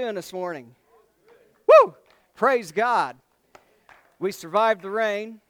[0.00, 0.76] doing this morning?
[1.66, 1.92] Woo!
[2.36, 3.16] Praise God.
[4.20, 5.40] We survived the rain.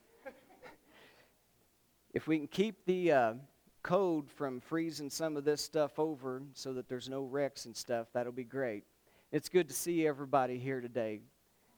[2.15, 3.35] If we can keep the uh,
[3.83, 8.07] code from freezing some of this stuff over so that there's no wrecks and stuff,
[8.15, 8.85] that'll be great.
[9.33, 11.21] It's good to see everybody here today.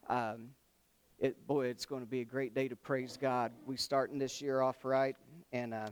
[0.08, 0.50] Um,
[1.18, 3.50] it, boy, it's going to be a great day to praise God.
[3.66, 5.16] We starting this year off right,
[5.52, 5.88] and uh,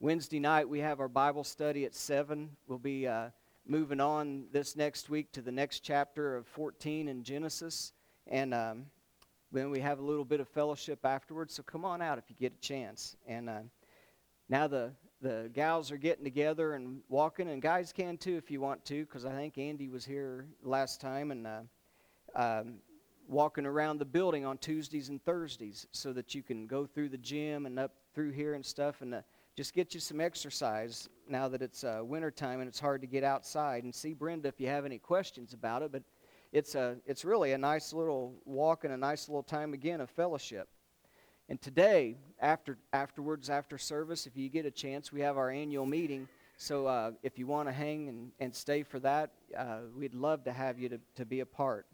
[0.00, 2.50] Wednesday night we have our Bible study at seven.
[2.66, 3.28] We'll be uh,
[3.68, 7.92] moving on this next week to the next chapter of 14 in Genesis.
[8.26, 8.86] And um,
[9.52, 11.54] then we have a little bit of fellowship afterwards.
[11.54, 13.16] So come on out if you get a chance.
[13.26, 13.60] And uh,
[14.48, 18.60] now the, the gals are getting together and walking, and guys can too if you
[18.60, 21.60] want to, because I think Andy was here last time and uh,
[22.34, 22.74] um,
[23.28, 27.18] walking around the building on Tuesdays and Thursdays so that you can go through the
[27.18, 29.02] gym and up through here and stuff.
[29.02, 29.22] And uh,
[29.56, 33.24] just get you some exercise now that it's uh, wintertime and it's hard to get
[33.24, 33.84] outside.
[33.84, 35.90] And see Brenda if you have any questions about it.
[35.90, 36.02] But
[36.52, 40.10] it's, a, it's really a nice little walk and a nice little time again of
[40.10, 40.68] fellowship.
[41.48, 45.86] And today, after afterwards, after service, if you get a chance, we have our annual
[45.86, 46.28] meeting.
[46.58, 50.44] So uh, if you want to hang and, and stay for that, uh, we'd love
[50.44, 51.86] to have you to, to be a part.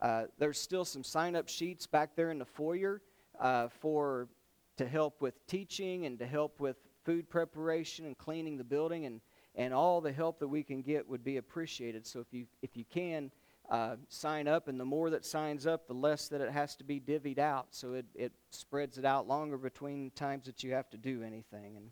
[0.00, 3.02] Uh, there's still some sign up sheets back there in the foyer
[3.40, 4.28] uh, for
[4.76, 9.20] to help with teaching and to help with food preparation and cleaning the building and,
[9.54, 12.06] and all the help that we can get would be appreciated.
[12.06, 13.30] So if you, if you can,
[13.70, 16.84] uh, sign up, and the more that signs up, the less that it has to
[16.84, 17.68] be divvied out.
[17.70, 21.76] So it, it spreads it out longer between times that you have to do anything.
[21.76, 21.90] And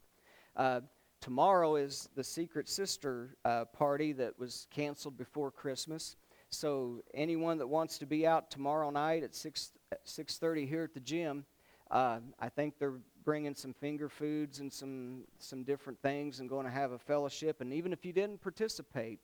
[0.54, 0.80] uh,
[1.20, 6.16] tomorrow is the Secret Sister uh, party that was canceled before Christmas.
[6.50, 9.72] So anyone that wants to be out tomorrow night at 6
[10.06, 11.46] 6:30 here at the gym,
[11.90, 16.66] uh, I think they're bringing some finger foods and some some different things and going
[16.66, 17.60] to have a fellowship.
[17.60, 19.20] And even if you didn't participate,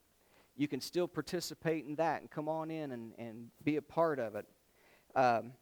[0.57, 4.19] you can still participate in that and come on in and, and be a part
[4.19, 4.47] of it.
[5.15, 5.53] Um,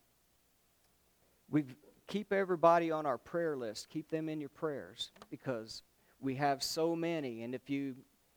[1.51, 1.65] we
[2.07, 3.89] keep everybody on our prayer list.
[3.89, 5.83] Keep them in your prayers because
[6.21, 7.43] we have so many.
[7.43, 7.97] And if you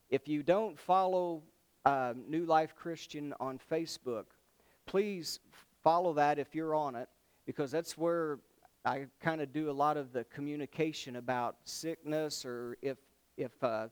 [0.09, 1.43] if you don't follow
[1.85, 4.25] uh, New Life Christian on Facebook,
[4.85, 5.39] please
[5.83, 7.07] follow that if you're on it
[7.45, 8.39] because that's where
[8.85, 12.97] I kind of do a lot of the communication about sickness or if
[13.37, 13.87] if uh,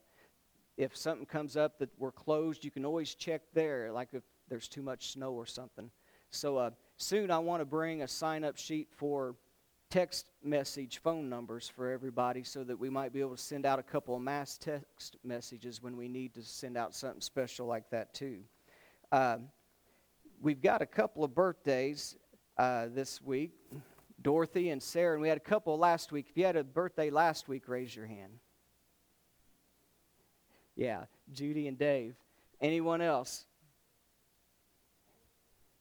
[0.78, 4.68] if something comes up that we're closed, you can always check there, like if there's
[4.68, 5.90] too much snow or something.
[6.30, 9.36] So uh, soon I want to bring a sign up sheet for
[9.90, 13.80] text message phone numbers for everybody so that we might be able to send out
[13.80, 17.90] a couple of mass text messages when we need to send out something special like
[17.90, 18.40] that too.
[19.12, 19.38] Uh,
[20.42, 22.18] we've got a couple of birthdays
[22.58, 23.52] uh, this week.
[24.22, 26.28] Dorothy and Sarah, and we had a couple last week.
[26.30, 28.40] If you had a birthday last week, raise your hand.
[30.76, 32.16] Yeah, Judy and Dave.
[32.62, 33.46] Anyone else?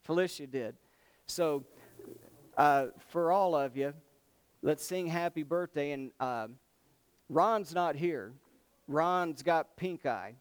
[0.05, 0.77] Felicia did.
[1.27, 1.65] So,
[2.57, 3.93] uh, for all of you,
[4.63, 5.93] let's sing happy birthday.
[5.93, 6.49] And uh,
[7.29, 8.33] Ron's not here.
[8.87, 10.35] Ron's got pink eye.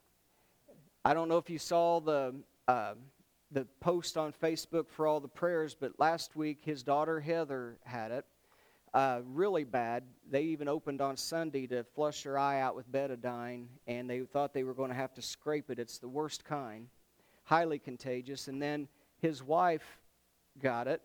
[1.03, 2.35] I don't know if you saw the.
[2.67, 2.93] Uh,
[3.51, 8.11] the post on Facebook for all the prayers, but last week his daughter Heather had
[8.11, 8.25] it.
[8.93, 10.03] Uh, really bad.
[10.31, 14.53] They even opened on Sunday to flush her eye out with betadine, and they thought
[14.53, 15.79] they were going to have to scrape it.
[15.79, 16.87] It's the worst kind,
[17.43, 18.47] highly contagious.
[18.47, 18.87] And then
[19.19, 19.99] his wife
[20.61, 21.01] got it,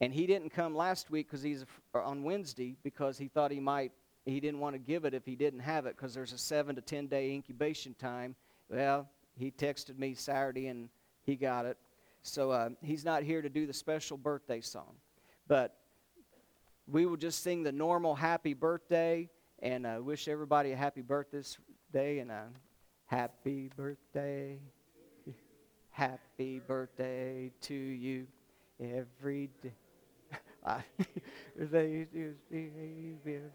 [0.00, 3.92] and he didn't come last week because he's on Wednesday because he thought he might.
[4.24, 6.74] He didn't want to give it if he didn't have it because there's a seven
[6.74, 8.34] to ten day incubation time.
[8.68, 10.88] Well, he texted me Saturday and
[11.22, 11.76] he got it.
[12.22, 14.94] So uh, he's not here to do the special birthday song.
[15.48, 15.76] But
[16.86, 19.28] we will just sing the normal happy birthday
[19.60, 22.46] and uh, wish everybody a happy birthday and a
[23.06, 24.58] happy birthday.
[25.90, 28.26] Happy birthday to you
[28.80, 29.74] every day.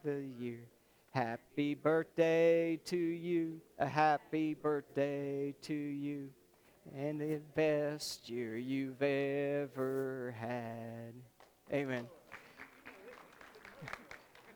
[0.03, 0.59] the year.
[1.11, 3.59] Happy birthday to you.
[3.79, 6.29] A happy birthday to you
[6.95, 11.13] and the best year you've ever had.
[11.71, 12.07] Amen.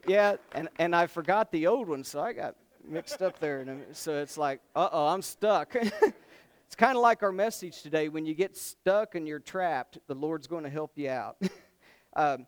[0.08, 2.56] Yeah, and, and I forgot the old one, so I got
[2.88, 3.62] mixed up there.
[3.62, 5.76] And so it's like, uh oh, I'm stuck.
[5.76, 8.10] it's kind of like our message today.
[8.10, 11.38] When you get stuck and you're trapped, the Lord's going to help you out.
[12.16, 12.48] um,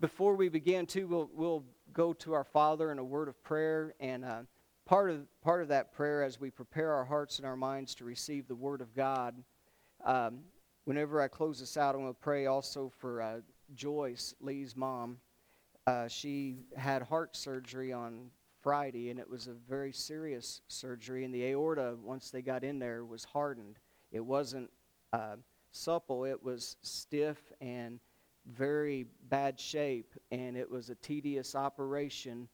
[0.00, 3.94] before we begin, too, we'll, we'll go to our Father in a word of prayer.
[4.00, 4.42] And uh,
[4.84, 8.04] part of, part of that prayer as we prepare our hearts and our minds to
[8.04, 9.34] receive the Word of God.
[10.04, 10.40] Um,
[10.84, 13.40] whenever I close this out, I'm going to pray also for uh,
[13.74, 15.18] Joyce, Lee's mom.
[15.86, 18.30] Uh, she had heart surgery on
[18.62, 21.24] Friday, and it was a very serious surgery.
[21.24, 23.78] And the aorta, once they got in there, was hardened.
[24.12, 24.70] It wasn't
[25.12, 25.36] uh,
[25.72, 27.98] supple, it was stiff and
[28.46, 32.48] very bad shape, and it was a tedious operation.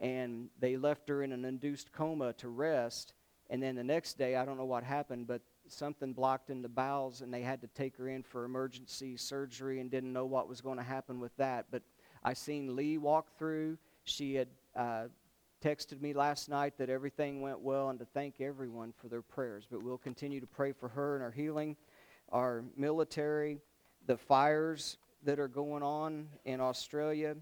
[0.00, 3.12] And they left her in an induced coma to rest.
[3.50, 6.68] And then the next day, I don't know what happened, but something blocked in the
[6.68, 10.48] bowels, and they had to take her in for emergency surgery and didn't know what
[10.48, 11.66] was going to happen with that.
[11.70, 11.82] But
[12.24, 13.78] I seen Lee walk through.
[14.04, 15.04] She had uh,
[15.62, 19.66] texted me last night that everything went well and to thank everyone for their prayers.
[19.70, 21.76] But we'll continue to pray for her and her healing,
[22.30, 23.58] our military,
[24.06, 27.36] the fires that are going on in Australia,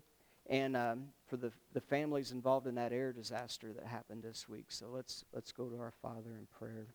[0.48, 4.66] and um, for the, the families involved in that air disaster that happened this week.
[4.68, 6.86] So let's, let's go to our Father in prayer.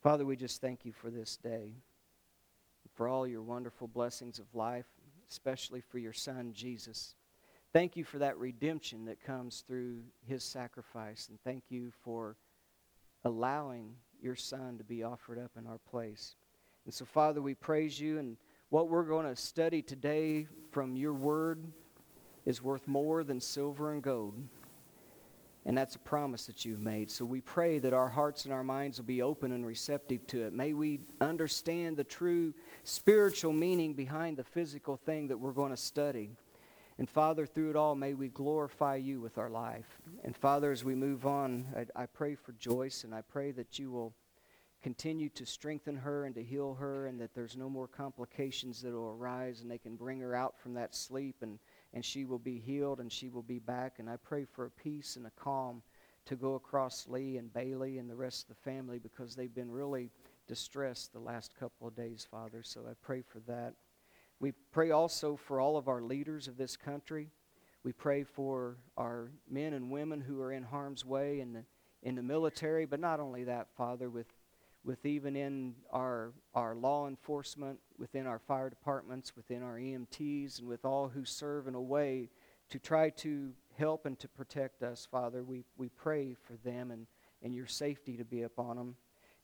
[0.00, 1.74] Father, we just thank you for this day,
[2.94, 4.86] for all your wonderful blessings of life,
[5.28, 7.14] especially for your Son, Jesus.
[7.72, 12.36] Thank you for that redemption that comes through his sacrifice, and thank you for
[13.24, 16.36] allowing your Son to be offered up in our place.
[16.86, 18.38] And so, Father, we praise you, and
[18.70, 21.62] what we're going to study today from your word
[22.46, 24.34] is worth more than silver and gold.
[25.66, 27.10] And that's a promise that you've made.
[27.10, 30.46] So we pray that our hearts and our minds will be open and receptive to
[30.46, 30.54] it.
[30.54, 32.54] May we understand the true
[32.84, 36.30] spiritual meaning behind the physical thing that we're going to study.
[36.98, 40.00] And Father, through it all, may we glorify you with our life.
[40.24, 43.78] And Father, as we move on, I, I pray for Joyce, and I pray that
[43.78, 44.14] you will
[44.82, 48.92] continue to strengthen her and to heal her, and that there's no more complications that
[48.92, 51.58] will arise, and they can bring her out from that sleep and
[51.92, 53.98] and she will be healed and she will be back.
[53.98, 55.82] And I pray for a peace and a calm
[56.26, 59.70] to go across Lee and Bailey and the rest of the family because they've been
[59.70, 60.10] really
[60.46, 62.62] distressed the last couple of days, Father.
[62.62, 63.74] So I pray for that.
[64.40, 67.30] We pray also for all of our leaders of this country.
[67.82, 71.64] We pray for our men and women who are in harm's way in the,
[72.02, 74.26] in the military, but not only that, Father, with
[74.84, 80.68] with even in our, our law enforcement, within our fire departments, within our EMTs, and
[80.68, 82.30] with all who serve in a way
[82.70, 85.44] to try to help and to protect us, Father.
[85.44, 87.06] We, we pray for them and,
[87.42, 88.96] and your safety to be upon them.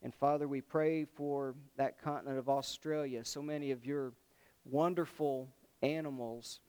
[0.02, 3.24] And Father, we pray for that continent of Australia.
[3.24, 4.12] So many of your
[4.64, 5.48] wonderful
[5.82, 6.60] animals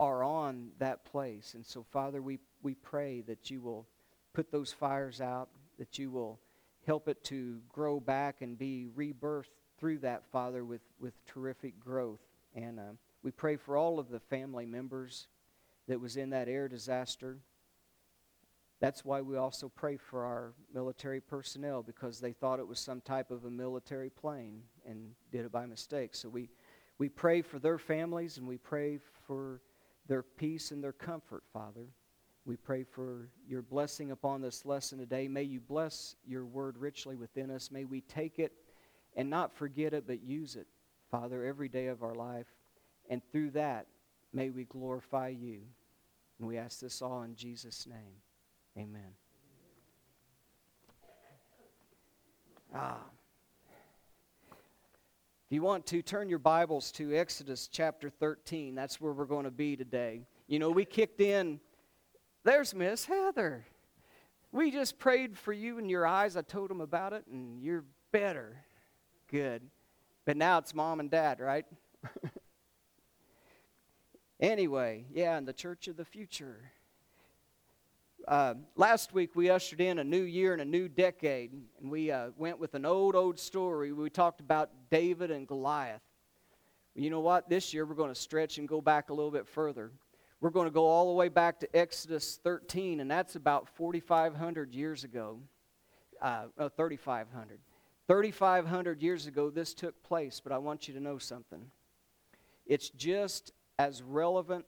[0.00, 1.54] are on that place.
[1.54, 3.86] And so, Father, we, we pray that you will
[4.32, 5.48] put those fires out,
[5.78, 6.38] that you will
[6.86, 12.20] help it to grow back and be rebirthed through that, Father, with, with terrific growth.
[12.54, 12.92] And uh,
[13.22, 15.26] we pray for all of the family members
[15.88, 17.38] that was in that air disaster.
[18.80, 23.00] That's why we also pray for our military personnel because they thought it was some
[23.00, 26.14] type of a military plane and did it by mistake.
[26.14, 26.50] So we,
[26.98, 29.60] we pray for their families and we pray for
[30.08, 31.88] their peace and their comfort, Father.
[32.44, 35.26] We pray for your blessing upon this lesson today.
[35.26, 37.70] May you bless your word richly within us.
[37.72, 38.52] May we take it
[39.16, 40.68] and not forget it, but use it,
[41.10, 42.46] Father, every day of our life.
[43.10, 43.86] And through that,
[44.32, 45.62] may we glorify you.
[46.38, 48.22] And we ask this all in Jesus' name.
[48.78, 49.14] Amen.
[52.74, 53.00] Ah.
[55.48, 58.74] If you want to, turn your Bibles to Exodus chapter 13.
[58.74, 60.22] That's where we're going to be today.
[60.48, 61.60] You know, we kicked in
[62.42, 63.64] there's Miss Heather.
[64.50, 66.36] We just prayed for you and your eyes.
[66.36, 68.56] I told them about it, and you're better.
[69.30, 69.62] Good.
[70.24, 71.64] But now it's mom and dad, right?
[74.40, 76.72] anyway, yeah, in the church of the future.
[78.26, 82.10] Uh, last week we ushered in a new year and a new decade, and we
[82.10, 83.92] uh, went with an old, old story.
[83.92, 86.02] We talked about David and Goliath.
[86.94, 87.48] You know what?
[87.48, 89.90] This year we're going to stretch and go back a little bit further.
[90.40, 94.74] We're going to go all the way back to Exodus 13, and that's about 4,500
[94.74, 95.38] years ago.
[96.20, 97.58] Uh, oh, 3,500.
[98.06, 101.70] 3,500 years ago, this took place, but I want you to know something.
[102.66, 104.64] It's just as relevant,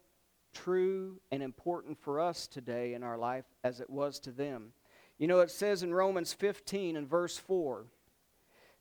[0.52, 4.72] true, and important for us today in our life as it was to them.
[5.18, 7.86] You know, it says in Romans 15 and verse 4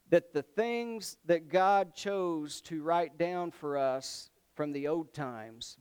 [0.10, 5.78] that the things that God chose to write down for us from the old times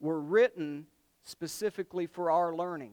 [0.00, 0.86] were written
[1.22, 2.92] specifically for our learning.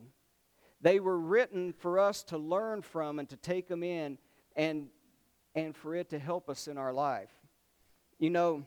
[0.82, 4.18] They were written for us to learn from and to take them in
[4.56, 4.88] and,
[5.56, 7.32] and for it to help us in our life.
[8.20, 8.66] You know,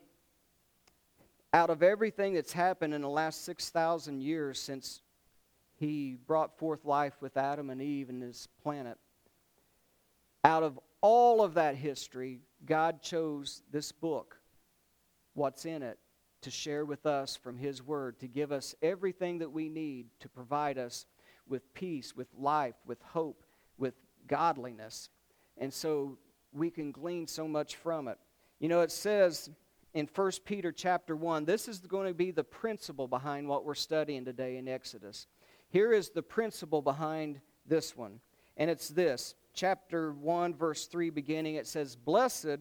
[1.52, 5.02] out of everything that's happened in the last 6,000 years since
[5.76, 8.99] he brought forth life with Adam and Eve and this planet,
[10.45, 14.37] out of all of that history, God chose this book,
[15.35, 15.99] what's in it,
[16.42, 20.28] to share with us from His Word, to give us everything that we need to
[20.28, 21.07] provide us
[21.49, 23.45] with peace, with life, with hope,
[23.78, 23.95] with
[24.26, 25.11] godliness.
[25.59, 26.19] And so
[26.52, 28.19] we can glean so much from it.
[28.59, 29.50] You know, it says
[29.95, 33.75] in 1 Peter chapter 1, this is going to be the principle behind what we're
[33.75, 35.26] studying today in Exodus.
[35.69, 38.21] Here is the principle behind this one,
[38.57, 39.35] and it's this.
[39.61, 42.61] Chapter 1, verse 3, beginning, it says, Blessed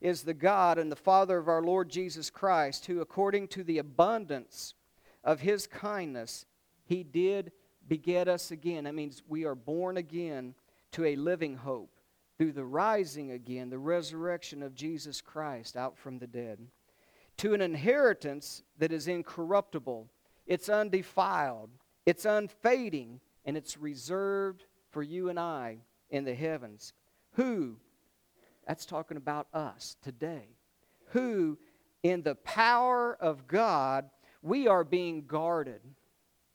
[0.00, 3.76] is the God and the Father of our Lord Jesus Christ, who, according to the
[3.76, 4.72] abundance
[5.22, 6.46] of his kindness,
[6.86, 7.52] he did
[7.86, 8.84] beget us again.
[8.84, 10.54] That means we are born again
[10.92, 12.00] to a living hope
[12.38, 16.58] through the rising again, the resurrection of Jesus Christ out from the dead,
[17.36, 20.08] to an inheritance that is incorruptible,
[20.46, 21.68] it's undefiled,
[22.06, 25.80] it's unfading, and it's reserved for you and I
[26.10, 26.92] in the heavens.
[27.32, 27.76] Who,
[28.66, 30.48] that's talking about us today,
[31.06, 31.58] who
[32.02, 34.08] in the power of God,
[34.42, 35.80] we are being guarded.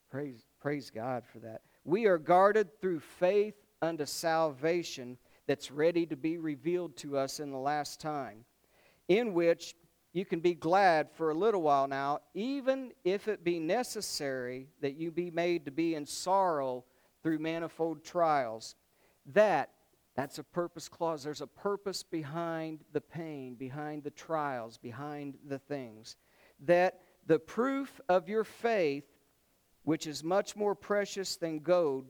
[0.09, 1.61] Praise, praise God for that.
[1.83, 7.51] We are guarded through faith unto salvation that's ready to be revealed to us in
[7.51, 8.45] the last time,
[9.07, 9.75] in which
[10.13, 14.95] you can be glad for a little while now, even if it be necessary that
[14.95, 16.85] you be made to be in sorrow
[17.21, 18.75] through manifold trials.
[19.33, 19.71] That,
[20.15, 21.23] that's a purpose clause.
[21.23, 26.15] There's a purpose behind the pain, behind the trials, behind the things.
[26.65, 29.05] That the proof of your faith,
[29.83, 32.05] which is much more precious than gold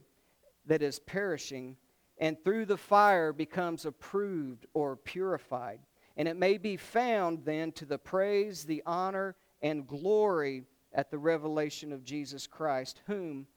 [0.65, 1.77] that is perishing,
[2.17, 5.79] and through the fire becomes approved or purified.
[6.17, 11.17] And it may be found then to the praise, the honor, and glory at the
[11.17, 13.47] revelation of Jesus Christ, whom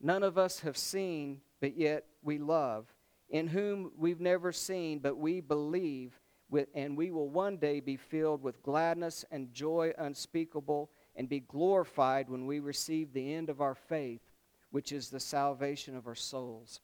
[0.00, 2.86] none of us have seen, but yet we love,
[3.30, 6.18] in whom we've never seen, but we believe,
[6.50, 11.40] with, and we will one day be filled with gladness and joy unspeakable, and be
[11.40, 14.22] glorified when we receive the end of our faith,
[14.70, 16.80] which is the salvation of our souls.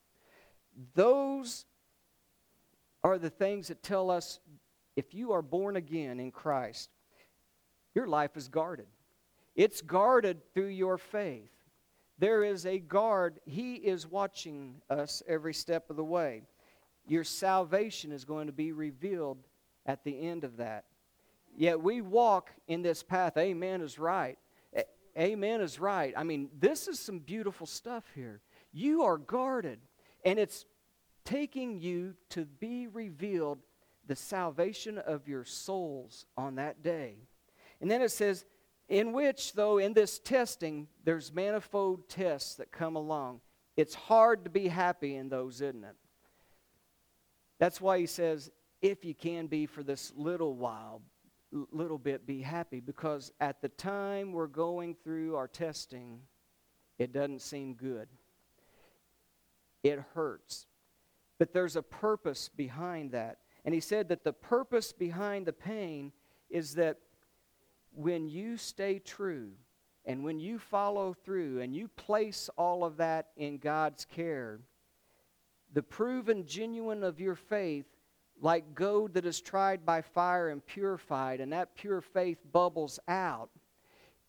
[0.93, 1.65] Those
[3.03, 4.39] are the things that tell us
[4.95, 6.89] if you are born again in Christ,
[7.93, 8.87] your life is guarded.
[9.55, 11.49] It's guarded through your faith.
[12.17, 16.43] There is a guard, He is watching us every step of the way.
[17.07, 19.37] Your salvation is going to be revealed
[19.85, 20.85] at the end of that.
[21.57, 23.37] Yet we walk in this path.
[23.37, 24.37] Amen is right.
[25.17, 26.13] Amen is right.
[26.17, 28.41] I mean, this is some beautiful stuff here.
[28.73, 29.79] You are guarded.
[30.25, 30.65] And it's
[31.23, 33.59] taking you to be revealed
[34.07, 37.15] the salvation of your souls on that day.
[37.79, 38.45] And then it says,
[38.87, 43.41] in which, though, in this testing, there's manifold tests that come along.
[43.77, 45.95] It's hard to be happy in those, isn't it?
[47.59, 48.51] That's why he says,
[48.81, 51.01] if you can be for this little while,
[51.71, 52.79] little bit, be happy.
[52.79, 56.19] Because at the time we're going through our testing,
[56.99, 58.07] it doesn't seem good
[59.85, 60.65] it hurts.
[61.37, 63.37] But there's a purpose behind that.
[63.63, 66.11] And he said that the purpose behind the pain
[66.49, 66.97] is that
[67.95, 69.51] when you stay true
[70.05, 74.59] and when you follow through and you place all of that in God's care,
[75.73, 77.85] the proven genuine of your faith,
[78.41, 83.49] like gold that is tried by fire and purified, and that pure faith bubbles out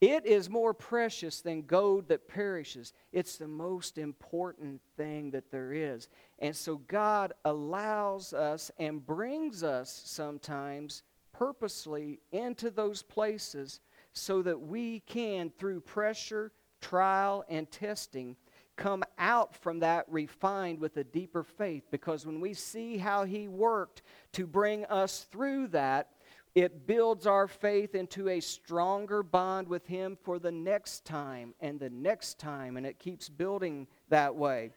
[0.01, 2.93] it is more precious than gold that perishes.
[3.13, 6.09] It's the most important thing that there is.
[6.39, 11.03] And so God allows us and brings us sometimes
[11.39, 13.81] purposely into those places
[14.13, 18.37] so that we can, through pressure, trial, and testing,
[18.77, 21.85] come out from that refined with a deeper faith.
[21.91, 24.03] Because when we see how He worked
[24.33, 26.11] to bring us through that,
[26.55, 31.79] it builds our faith into a stronger bond with Him for the next time and
[31.79, 34.71] the next time, and it keeps building that way.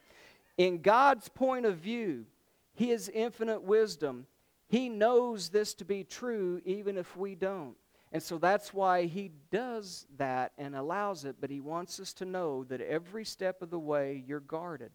[0.58, 2.26] In God's point of view,
[2.74, 4.28] His infinite wisdom,
[4.70, 7.76] He knows this to be true even if we don't.
[8.12, 12.26] And so that's why He does that and allows it, but He wants us to
[12.26, 14.92] know that every step of the way you're guarded.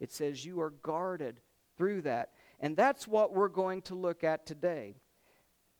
[0.00, 1.40] It says you are guarded
[1.78, 2.32] through that.
[2.60, 4.96] And that's what we're going to look at today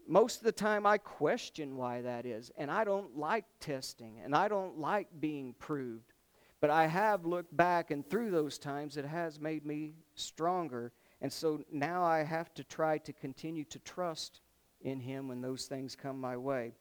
[0.07, 2.51] most of the time I question why that is.
[2.57, 6.13] And I don't like testing and I don't like being proved.
[6.61, 10.93] But I have looked back, and through those times, it has made me stronger.
[11.25, 14.43] And so now I have to try to continue to trust
[14.83, 16.75] in Him when those things come my way.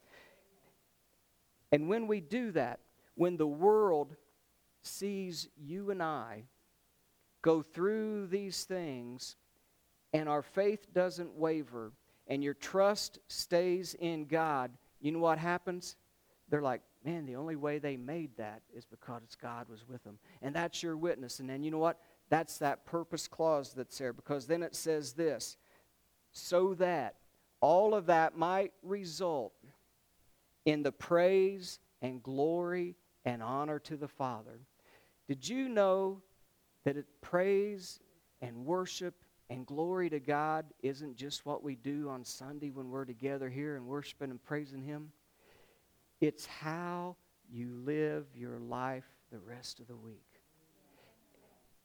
[1.72, 2.82] And when we do that,
[3.16, 4.18] when the world
[4.82, 6.44] sees you and I
[7.42, 9.38] go through these things
[10.12, 11.94] and our faith doesn't waver,
[12.28, 15.96] and your trust stays in God, you know what happens?
[16.50, 20.20] They're like, man, the only way they made that is because God was with them.
[20.42, 21.40] And that's your witness.
[21.40, 22.02] And then you know what?
[22.30, 25.58] That's that purpose clause that's there because then it says this
[26.32, 27.16] so that
[27.62, 29.54] all of that might result
[30.66, 34.60] in the praise and glory and honor to the Father.
[35.28, 36.22] Did you know
[36.84, 38.00] that it, praise
[38.42, 39.16] and worship
[39.50, 43.76] and glory to God isn't just what we do on Sunday when we're together here
[43.76, 45.12] and worshiping and praising Him?
[46.20, 47.16] It's how
[47.50, 50.33] you live your life the rest of the week.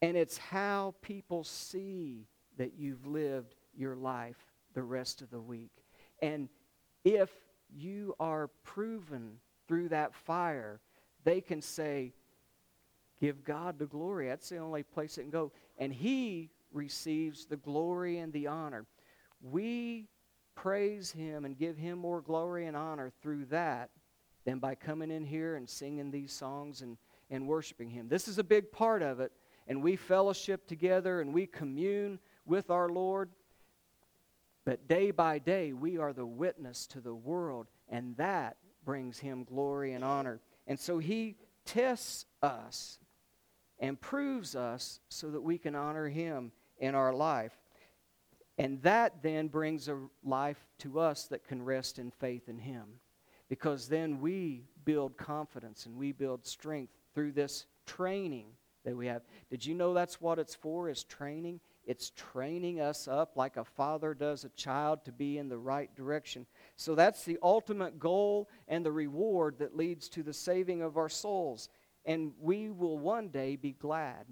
[0.00, 2.26] And it's how people see
[2.56, 4.36] that you've lived your life
[4.74, 5.72] the rest of the week.
[6.22, 6.48] And
[7.04, 7.30] if
[7.74, 10.80] you are proven through that fire,
[11.24, 12.12] they can say,
[13.20, 14.28] Give God the glory.
[14.28, 15.52] That's the only place it can go.
[15.76, 18.86] And He receives the glory and the honor.
[19.42, 20.06] We
[20.54, 23.90] praise Him and give Him more glory and honor through that
[24.44, 26.96] than by coming in here and singing these songs and,
[27.28, 28.08] and worshiping Him.
[28.08, 29.32] This is a big part of it.
[29.68, 33.30] And we fellowship together and we commune with our Lord.
[34.64, 39.44] But day by day, we are the witness to the world, and that brings Him
[39.44, 40.40] glory and honor.
[40.66, 42.98] And so He tests us
[43.78, 47.56] and proves us so that we can honor Him in our life.
[48.56, 52.84] And that then brings a life to us that can rest in faith in Him.
[53.48, 58.46] Because then we build confidence and we build strength through this training
[58.88, 59.22] that we have.
[59.50, 61.60] Did you know that's what it's for, is training?
[61.84, 65.94] It's training us up like a father does a child to be in the right
[65.94, 66.46] direction.
[66.76, 71.08] So that's the ultimate goal and the reward that leads to the saving of our
[71.08, 71.68] souls.
[72.04, 74.26] And we will one day be glad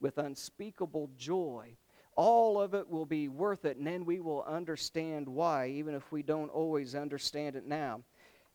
[0.00, 1.76] with unspeakable joy.
[2.16, 6.10] All of it will be worth it, and then we will understand why, even if
[6.10, 8.02] we don't always understand it now.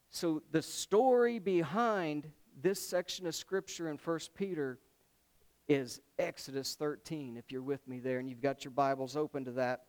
[0.10, 2.30] So, the story behind
[2.62, 4.80] this section of Scripture in 1 Peter
[5.68, 9.52] is Exodus 13, if you're with me there and you've got your Bibles open to
[9.52, 9.86] that.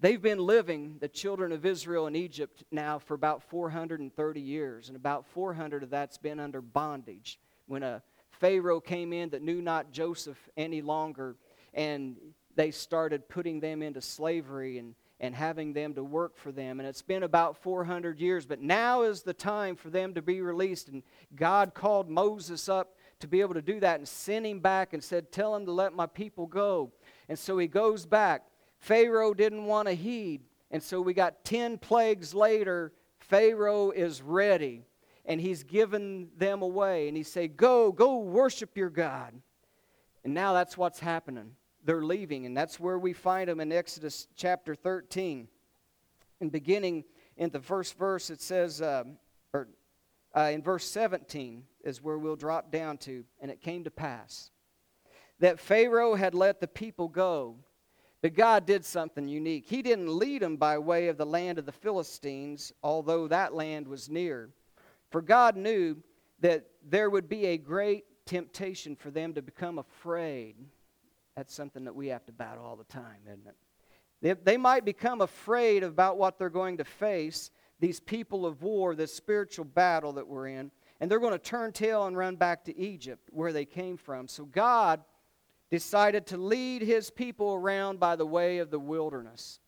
[0.00, 4.96] They've been living, the children of Israel in Egypt, now for about 430 years, and
[4.96, 7.38] about 400 of that's been under bondage.
[7.66, 11.36] When a Pharaoh came in that knew not Joseph any longer,
[11.74, 12.16] and
[12.56, 16.80] they started putting them into slavery and, and having them to work for them.
[16.80, 20.40] And it's been about 400 years, but now is the time for them to be
[20.40, 20.88] released.
[20.88, 21.02] And
[21.36, 25.02] God called Moses up to be able to do that and sent him back and
[25.02, 26.92] said, Tell him to let my people go.
[27.28, 28.44] And so he goes back.
[28.78, 30.42] Pharaoh didn't want to heed.
[30.70, 32.92] And so we got 10 plagues later.
[33.18, 34.82] Pharaoh is ready.
[35.26, 37.08] And he's given them away.
[37.08, 39.34] And he said, Go, go worship your God.
[40.24, 41.52] And now that's what's happening.
[41.84, 42.46] They're leaving.
[42.46, 45.48] And that's where we find them in Exodus chapter 13.
[46.40, 47.04] And beginning
[47.36, 49.04] in the first verse, it says, uh,
[49.52, 49.68] or
[50.36, 53.24] uh, in verse 17 is where we'll drop down to.
[53.40, 54.50] And it came to pass
[55.40, 57.56] that Pharaoh had let the people go.
[58.22, 59.64] But God did something unique.
[59.66, 63.88] He didn't lead them by way of the land of the Philistines, although that land
[63.88, 64.50] was near.
[65.10, 65.96] For God knew
[66.40, 70.56] that there would be a great temptation for them to become afraid.
[71.34, 73.56] That's something that we have to battle all the time, isn't it?
[74.20, 78.94] They, they might become afraid about what they're going to face, these people of war,
[78.94, 82.64] this spiritual battle that we're in, and they're going to turn tail and run back
[82.64, 84.28] to Egypt, where they came from.
[84.28, 85.02] So God
[85.70, 89.60] decided to lead his people around by the way of the wilderness,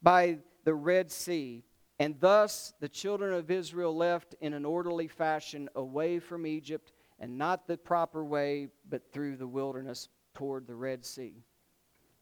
[0.00, 1.64] by the Red Sea.
[1.98, 7.36] And thus the children of Israel left in an orderly fashion away from Egypt, and
[7.38, 11.42] not the proper way, but through the wilderness toward the Red Sea.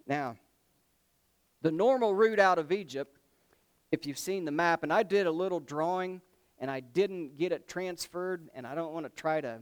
[0.06, 0.36] Now,
[1.62, 3.18] the normal route out of Egypt,
[3.92, 6.22] if you've seen the map, and I did a little drawing
[6.58, 9.58] and I didn't get it transferred, and I don't want to try to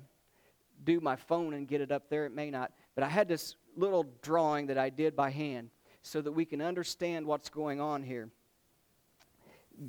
[0.84, 2.72] do my phone and get it up there, it may not.
[2.94, 5.70] But I had this little drawing that I did by hand
[6.02, 8.28] so that we can understand what's going on here.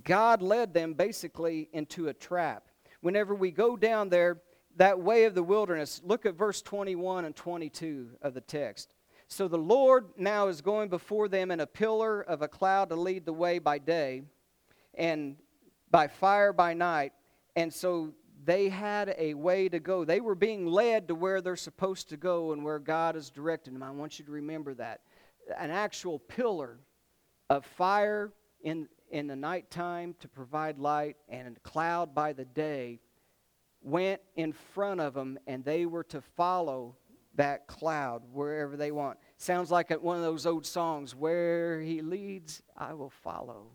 [0.05, 2.67] God led them basically into a trap.
[3.01, 4.41] Whenever we go down there,
[4.77, 8.93] that way of the wilderness, look at verse 21 and 22 of the text.
[9.31, 12.97] So the Lord now is going before them in a pillar of a cloud to
[12.97, 14.23] lead the way by day,
[14.93, 15.37] and
[15.89, 17.13] by fire by night.
[17.55, 18.11] And so
[18.43, 20.03] they had a way to go.
[20.03, 23.73] They were being led to where they're supposed to go and where God is directing
[23.73, 23.83] them.
[23.83, 24.99] I want you to remember that.
[25.57, 26.79] An actual pillar
[27.49, 32.99] of fire in, in the nighttime to provide light and a cloud by the day
[33.81, 36.97] went in front of them and they were to follow
[37.35, 39.17] that cloud wherever they want.
[39.37, 43.67] Sounds like one of those old songs, Where He leads, I will follow.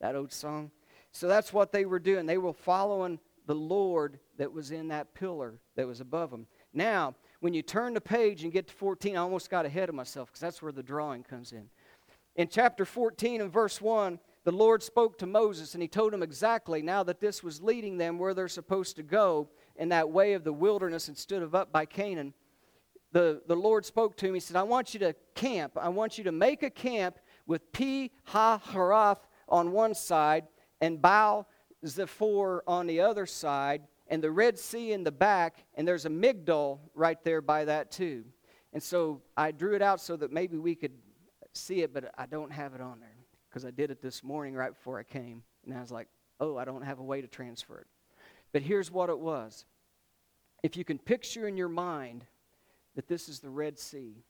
[0.00, 0.70] That old song.
[1.12, 2.26] So that's what they were doing.
[2.26, 6.46] They were following the Lord that was in that pillar that was above them.
[6.72, 9.94] Now, when you turn the page and get to 14, I almost got ahead of
[9.94, 11.68] myself because that's where the drawing comes in.
[12.36, 16.22] In chapter 14 and verse 1, the Lord spoke to Moses and he told him
[16.22, 20.34] exactly now that this was leading them where they're supposed to go in that way
[20.34, 22.32] of the wilderness and stood of up by Canaan.
[23.12, 24.34] The, the Lord spoke to him.
[24.34, 25.72] He said, I want you to camp.
[25.80, 29.18] I want you to make a camp with Pi Ha Harath
[29.48, 30.46] on one side
[30.80, 31.48] and Baal
[31.86, 36.10] Zephor on the other side, and the Red Sea in the back, and there's a
[36.10, 38.24] Migdol right there by that too.
[38.72, 40.92] And so I drew it out so that maybe we could
[41.52, 43.16] see it, but I don't have it on there
[43.48, 45.42] because I did it this morning right before I came.
[45.64, 47.86] And I was like, oh, I don't have a way to transfer it.
[48.52, 49.64] But here's what it was.
[50.62, 52.24] If you can picture in your mind
[52.94, 54.24] that this is the Red Sea,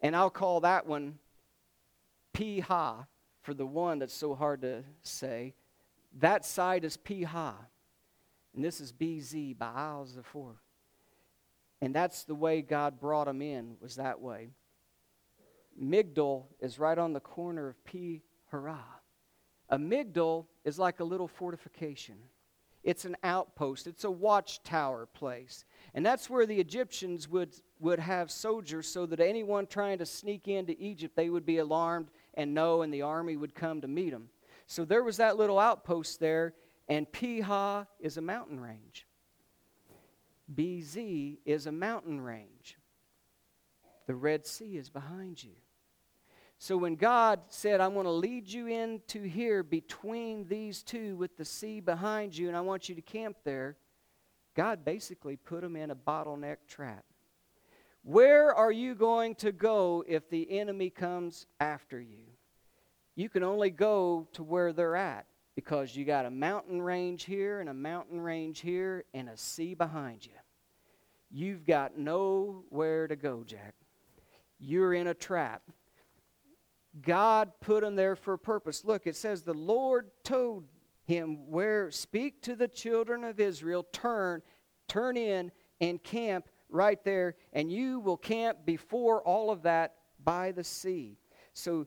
[0.00, 1.18] and I'll call that one
[2.34, 3.06] Piha
[3.42, 5.54] for the one that's so hard to say.
[6.18, 7.54] That side is Piha,
[8.54, 10.56] and this is BZ, Baal Zephor.
[11.80, 14.50] And that's the way God brought them in, was that way.
[15.80, 18.84] Migdol is right on the corner of Pi Hara.
[19.68, 22.16] A Migdol is like a little fortification.
[22.84, 25.64] It's an outpost, it's a watchtower place.
[25.94, 30.48] And that's where the Egyptians would, would have soldiers so that anyone trying to sneak
[30.48, 34.10] into Egypt, they would be alarmed and know, and the army would come to meet
[34.10, 34.28] them.
[34.66, 36.54] So there was that little outpost there,
[36.88, 39.06] and Piha is a mountain range.
[40.54, 42.78] BZ is a mountain range.
[44.06, 45.52] The Red Sea is behind you.
[46.58, 51.36] So when God said, I'm going to lead you into here between these two with
[51.36, 53.76] the sea behind you, and I want you to camp there,
[54.56, 57.04] God basically put them in a bottleneck trap.
[58.02, 62.24] Where are you going to go if the enemy comes after you?
[63.14, 67.60] You can only go to where they're at because you got a mountain range here
[67.60, 70.32] and a mountain range here and a sea behind you.
[71.30, 73.74] You've got nowhere to go, Jack.
[74.58, 75.62] You're in a trap.
[77.02, 78.84] God put him there for a purpose.
[78.84, 80.64] Look, it says the Lord told
[81.04, 84.42] him where speak to the children of Israel, turn,
[84.88, 90.52] turn in and camp right there, and you will camp before all of that by
[90.52, 91.16] the sea.
[91.54, 91.86] So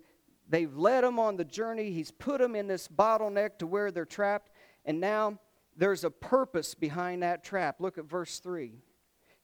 [0.50, 1.91] they've led them on the journey.
[1.91, 4.52] He's put them in this bottleneck to where they're trapped,
[4.86, 5.39] and now
[5.76, 7.78] there's a purpose behind that trap.
[7.80, 8.74] Look at verse 3.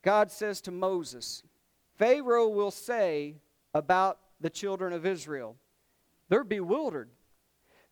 [0.01, 1.43] God says to Moses,
[1.97, 3.35] Pharaoh will say
[3.73, 5.55] about the children of Israel.
[6.29, 7.09] They're bewildered.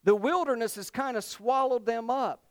[0.04, 2.46] The wilderness has kind of swallowed them up.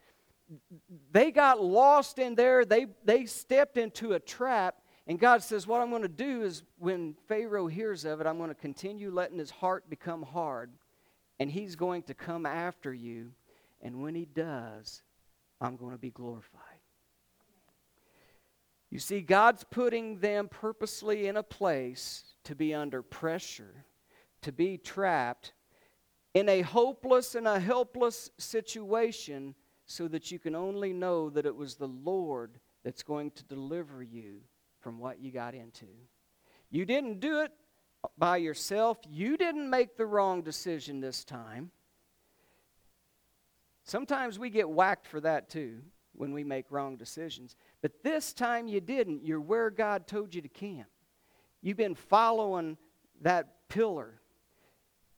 [1.13, 2.65] They got lost in there.
[2.65, 4.77] They, they stepped into a trap.
[5.07, 8.39] And God says, What I'm going to do is when Pharaoh hears of it, I'm
[8.39, 10.71] going to continue letting his heart become hard.
[11.39, 13.31] And he's going to come after you.
[13.83, 15.03] And when he does,
[15.61, 16.61] I'm going to be glorified.
[18.91, 23.85] You see, God's putting them purposely in a place to be under pressure,
[24.43, 25.53] to be trapped
[26.35, 29.55] in a hopeless and a helpless situation
[29.87, 34.03] so that you can only know that it was the Lord that's going to deliver
[34.03, 34.41] you
[34.81, 35.87] from what you got into.
[36.71, 37.53] You didn't do it
[38.19, 41.71] by yourself, you didn't make the wrong decision this time.
[43.85, 45.81] Sometimes we get whacked for that too
[46.15, 47.57] when we make wrong decisions.
[47.83, 49.25] But this time you didn't.
[49.25, 50.89] You're where God told you to camp.
[51.65, 52.77] You've been following
[53.23, 54.21] that pillar.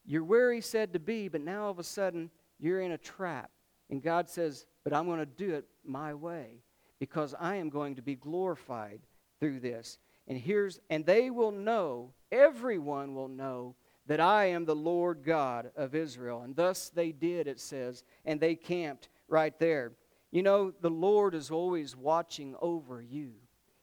[0.05, 2.31] You're where He said to be, but now all of a sudden
[2.61, 3.51] you're in a trap.
[3.91, 6.63] And God says, But I'm going to do it my way
[7.01, 9.01] because I am going to be glorified
[9.41, 9.99] through this.
[10.29, 13.75] And here's and they will know, everyone will know
[14.07, 16.43] that I am the Lord God of Israel.
[16.43, 19.95] And thus they did, it says, and they camped right there.
[20.31, 23.33] You know, the Lord is always watching over you.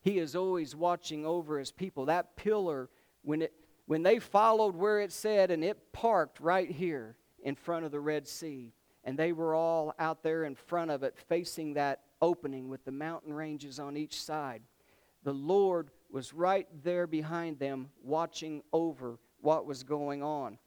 [0.03, 2.05] He is always watching over his people.
[2.05, 2.89] That pillar,
[3.21, 3.53] when, it,
[3.85, 8.01] when they followed where it said, and it parked right here in front of the
[8.01, 8.73] Red Sea,
[9.05, 12.91] and they were all out there in front of it, facing that opening with the
[12.91, 14.61] mountain ranges on each side.
[15.23, 20.57] The Lord was right there behind them, watching over what was going on.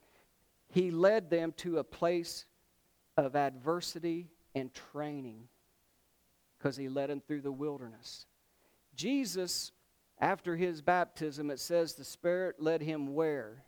[0.70, 2.46] He led them to a place
[3.18, 5.48] of adversity and training
[6.56, 8.24] because he led them through the wilderness.
[8.96, 9.72] Jesus,
[10.18, 13.64] after his baptism, it says the Spirit led him where?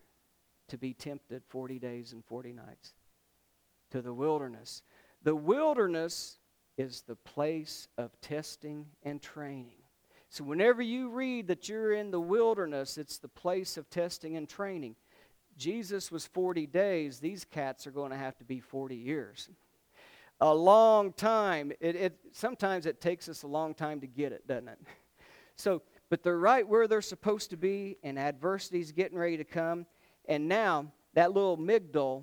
[0.69, 2.95] To be tempted 40 days and 40 nights.
[3.91, 4.83] To the wilderness.
[5.23, 6.39] The wilderness
[6.77, 9.83] is the place of testing and training.
[10.31, 14.49] So, whenever you read that you're in the wilderness, it's the place of testing and
[14.49, 14.95] training.
[15.57, 17.19] Jesus was 40 days.
[17.19, 19.49] These cats are going to have to be 40 years.
[20.41, 21.73] A long time.
[21.81, 24.79] It, it, sometimes it takes us a long time to get it, doesn't it?
[25.59, 29.85] So, but they're right where they're supposed to be, and adversity's getting ready to come.
[30.27, 32.23] And now, that little Migdol,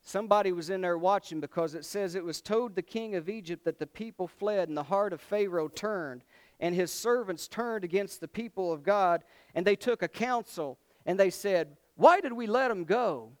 [0.00, 3.64] somebody was in there watching because it says it was told the king of Egypt
[3.64, 6.24] that the people fled, and the heart of Pharaoh turned
[6.62, 11.18] and his servants turned against the people of God, and they took a counsel, and
[11.18, 13.32] they said, Why did we let them go?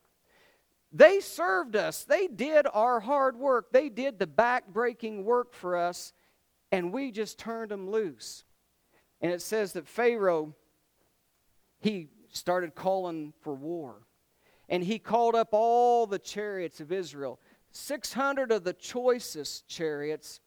[0.92, 2.02] They served us.
[2.02, 3.72] They did our hard work.
[3.72, 6.12] They did the back-breaking work for us,
[6.72, 8.44] and we just turned them loose.
[9.22, 10.54] And it says that Pharaoh,
[11.80, 14.02] he started calling for war.
[14.68, 17.40] And he called up all the chariots of Israel.
[17.70, 20.40] 600 of the choicest chariots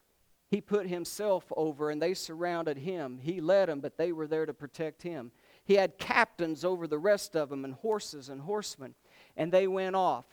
[0.49, 3.19] he put himself over and they surrounded him.
[3.21, 5.31] He led them, but they were there to protect him.
[5.63, 8.93] He had captains over the rest of them and horses and horsemen,
[9.35, 10.25] and they went off.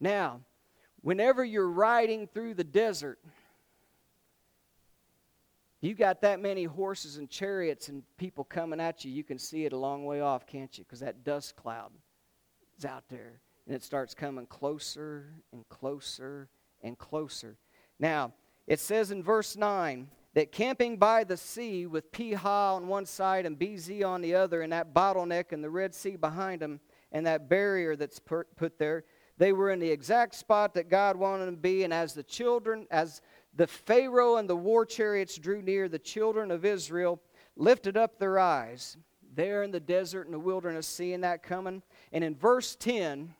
[0.00, 0.40] Now,
[1.02, 3.20] whenever you're riding through the desert,
[5.80, 9.64] you got that many horses and chariots and people coming at you, you can see
[9.64, 10.84] it a long way off, can't you?
[10.84, 11.92] Because that dust cloud
[12.78, 13.40] is out there.
[13.66, 16.48] And it starts coming closer and closer
[16.82, 17.56] and closer.
[17.98, 18.32] Now,
[18.66, 23.46] it says in verse 9 that camping by the sea with Pi on one side
[23.46, 27.26] and BZ on the other, and that bottleneck and the Red Sea behind them, and
[27.26, 29.04] that barrier that's put there,
[29.38, 31.82] they were in the exact spot that God wanted them to be.
[31.82, 33.22] And as the children, as
[33.54, 37.20] the Pharaoh and the war chariots drew near, the children of Israel
[37.56, 38.96] lifted up their eyes
[39.34, 41.82] there in the desert and the wilderness, seeing that coming.
[42.12, 43.34] And in verse 10,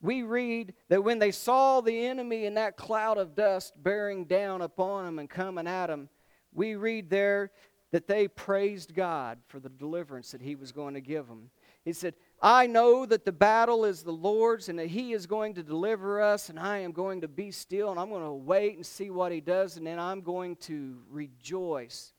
[0.00, 4.62] we read that when they saw the enemy in that cloud of dust bearing down
[4.62, 6.08] upon them and coming at them,
[6.52, 7.50] we read there
[7.90, 11.50] that they praised God for the deliverance that He was going to give them.
[11.84, 15.54] He said, I know that the battle is the Lord's and that He is going
[15.54, 18.76] to deliver us, and I am going to be still and I'm going to wait
[18.76, 22.12] and see what He does, and then I'm going to rejoice.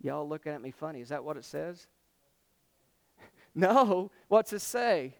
[0.00, 1.02] Y'all looking at me funny.
[1.02, 1.86] Is that what it says?
[3.54, 4.10] no.
[4.28, 5.16] What's it say?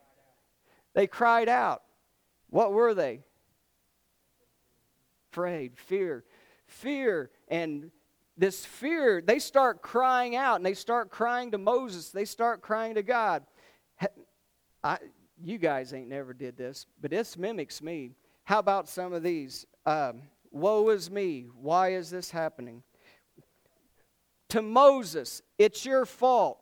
[0.95, 1.83] They cried out.
[2.49, 3.21] What were they?
[5.31, 6.25] Afraid, fear.
[6.67, 7.91] Fear and
[8.39, 12.09] this fear, they start crying out and they start crying to Moses.
[12.09, 13.43] They start crying to God.
[14.83, 14.99] I,
[15.43, 18.13] you guys ain't never did this, but this mimics me.
[18.45, 19.67] How about some of these?
[19.85, 21.49] Um, Woe is me.
[21.61, 22.83] Why is this happening?
[24.51, 26.59] To Moses, it's your fault.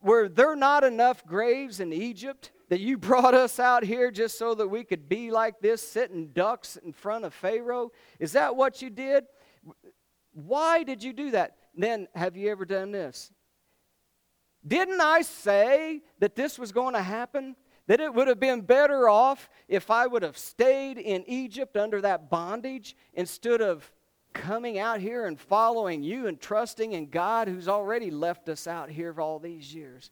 [0.00, 2.52] Were there not enough graves in Egypt?
[2.68, 6.28] that you brought us out here just so that we could be like this, sitting
[6.28, 7.90] ducks in front of Pharaoh?
[8.18, 9.24] Is that what you did?
[10.32, 11.56] Why did you do that?
[11.74, 13.32] Then, have you ever done this?
[14.66, 17.56] Didn't I say that this was going to happen?
[17.86, 22.00] That it would have been better off if I would have stayed in Egypt under
[22.02, 23.90] that bondage instead of
[24.34, 28.90] coming out here and following you and trusting in God who's already left us out
[28.90, 30.10] here for all these years.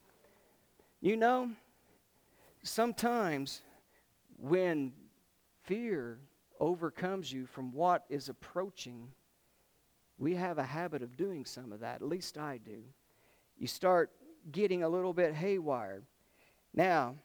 [1.00, 1.50] You know,
[2.62, 3.60] sometimes
[4.38, 4.92] when
[5.64, 6.18] fear
[6.58, 9.08] overcomes you from what is approaching,
[10.18, 11.96] we have a habit of doing some of that.
[11.96, 12.82] At least I do.
[13.58, 14.10] You start
[14.50, 16.02] getting a little bit haywire.
[16.74, 17.16] Now,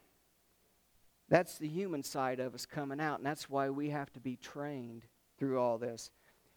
[1.30, 4.36] that's the human side of us coming out, and that's why we have to be
[4.36, 5.04] trained
[5.38, 6.12] through all this.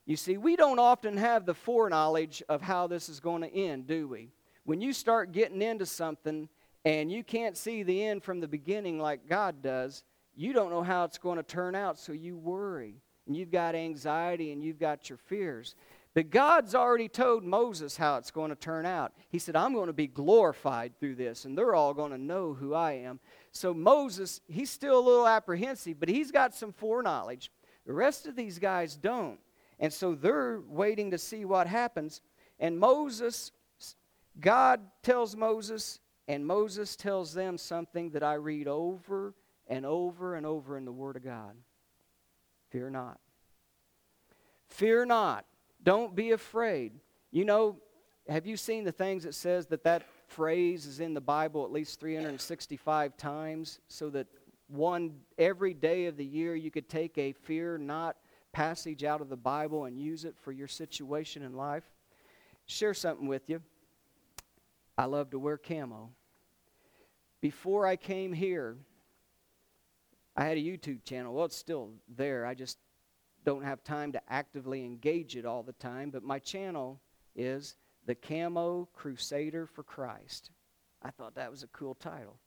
[0.06, 3.86] You see, we don't often have the foreknowledge of how this is going to end,
[3.86, 4.30] do we?
[4.64, 6.48] When you start getting into something
[6.84, 10.02] and you can't see the end from the beginning like God does,
[10.36, 12.96] you don't know how it's going to turn out, so you worry.
[13.26, 15.74] And you've got anxiety and you've got your fears.
[16.14, 19.12] But God's already told Moses how it's going to turn out.
[19.30, 22.54] He said, I'm going to be glorified through this, and they're all going to know
[22.54, 23.18] who I am.
[23.50, 27.50] So Moses, he's still a little apprehensive, but he's got some foreknowledge.
[27.84, 29.40] The rest of these guys don't.
[29.80, 32.20] And so they're waiting to see what happens.
[32.60, 33.50] And Moses,
[34.40, 35.98] God tells Moses,
[36.28, 39.34] and Moses tells them something that I read over
[39.66, 41.54] and over and over in the Word of God
[42.74, 43.20] Fear not.
[44.66, 45.44] Fear not.
[45.84, 46.92] Don't be afraid.
[47.30, 47.76] You know,
[48.28, 51.70] have you seen the things that says that that phrase is in the Bible at
[51.70, 54.26] least 365 times so that
[54.68, 58.16] one every day of the year you could take a fear not
[58.52, 61.84] passage out of the Bible and use it for your situation in life?
[62.66, 63.60] Share something with you.
[64.96, 66.10] I love to wear camo.
[67.42, 68.76] Before I came here,
[70.36, 71.34] I had a YouTube channel.
[71.34, 72.46] Well, it's still there.
[72.46, 72.78] I just
[73.44, 76.10] don't have time to actively engage it all the time.
[76.10, 77.00] But my channel
[77.36, 77.76] is
[78.06, 80.50] The Camo Crusader for Christ.
[81.02, 82.38] I thought that was a cool title.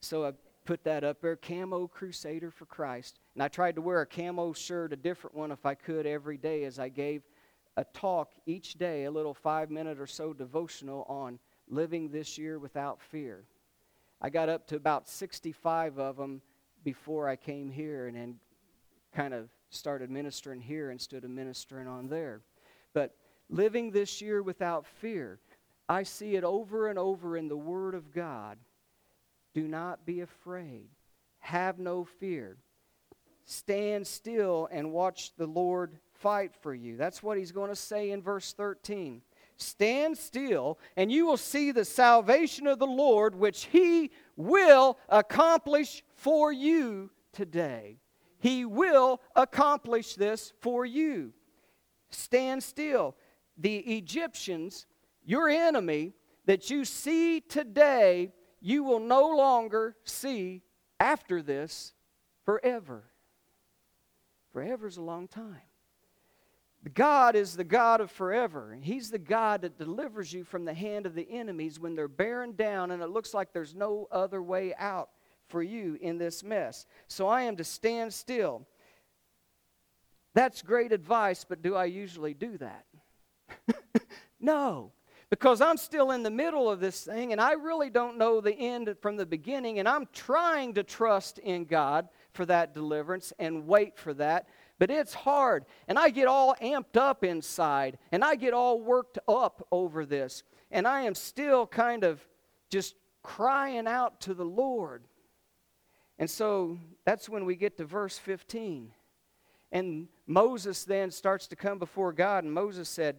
[0.00, 0.32] So I
[0.64, 3.18] put that up there Camo Crusader for Christ.
[3.34, 6.36] And I tried to wear a camo shirt, a different one if I could, every
[6.36, 7.22] day as I gave
[7.76, 11.38] a talk each day, a little five minute or so devotional on
[11.68, 13.44] living this year without fear.
[14.20, 16.42] I got up to about 65 of them
[16.84, 18.36] before I came here and then
[19.14, 22.40] kind of started ministering here instead of ministering on there.
[22.92, 23.14] But
[23.48, 25.38] living this year without fear,
[25.88, 28.58] I see it over and over in the Word of God.
[29.54, 30.88] Do not be afraid,
[31.40, 32.56] have no fear.
[33.44, 36.96] Stand still and watch the Lord fight for you.
[36.96, 39.20] That's what he's going to say in verse 13.
[39.56, 46.02] Stand still, and you will see the salvation of the Lord, which he will accomplish
[46.14, 47.98] for you today.
[48.42, 51.32] He will accomplish this for you.
[52.10, 53.14] Stand still.
[53.56, 54.86] The Egyptians,
[55.24, 56.14] your enemy,
[56.46, 60.62] that you see today, you will no longer see
[60.98, 61.94] after this
[62.44, 63.04] forever.
[64.52, 65.62] Forever is a long time.
[66.94, 68.76] God is the God of forever.
[68.82, 72.54] He's the God that delivers you from the hand of the enemies when they're bearing
[72.54, 75.10] down and it looks like there's no other way out
[75.52, 76.86] for you in this mess.
[77.06, 78.66] So I am to stand still.
[80.34, 82.86] That's great advice, but do I usually do that?
[84.40, 84.92] no,
[85.30, 88.54] because I'm still in the middle of this thing and I really don't know the
[88.54, 93.66] end from the beginning, and I'm trying to trust in God for that deliverance and
[93.66, 94.48] wait for that
[94.82, 95.64] but it's hard.
[95.86, 100.42] And I get all amped up inside and I get all worked up over this.
[100.72, 102.26] And I am still kind of
[102.68, 105.04] just crying out to the Lord.
[106.22, 108.92] And so that's when we get to verse 15.
[109.72, 113.16] And Moses then starts to come before God, and Moses said,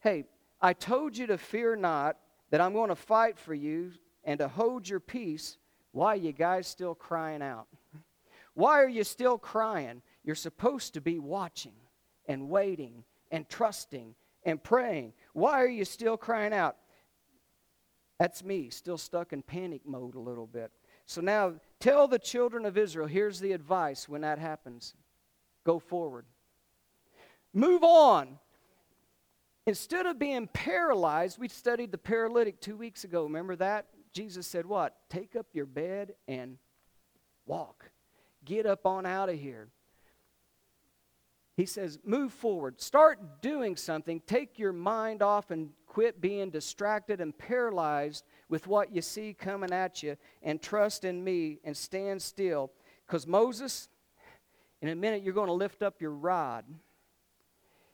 [0.00, 0.24] Hey,
[0.58, 2.16] I told you to fear not,
[2.48, 3.92] that I'm going to fight for you
[4.24, 5.58] and to hold your peace.
[5.92, 7.66] Why are you guys still crying out?
[8.54, 10.00] Why are you still crying?
[10.24, 11.76] You're supposed to be watching
[12.26, 14.14] and waiting and trusting
[14.44, 15.12] and praying.
[15.34, 16.78] Why are you still crying out?
[18.18, 20.70] That's me, still stuck in panic mode a little bit.
[21.04, 24.94] So now tell the children of Israel here's the advice when that happens
[25.64, 26.26] go forward,
[27.52, 28.38] move on.
[29.68, 33.24] Instead of being paralyzed, we studied the paralytic two weeks ago.
[33.24, 33.86] Remember that?
[34.12, 34.96] Jesus said, What?
[35.10, 36.58] Take up your bed and
[37.46, 37.90] walk.
[38.44, 39.68] Get up on out of here.
[41.56, 42.80] He says, move forward.
[42.82, 44.20] Start doing something.
[44.26, 49.72] Take your mind off and quit being distracted and paralyzed with what you see coming
[49.72, 52.70] at you and trust in me and stand still.
[53.06, 53.88] Because Moses,
[54.82, 56.66] in a minute, you're going to lift up your rod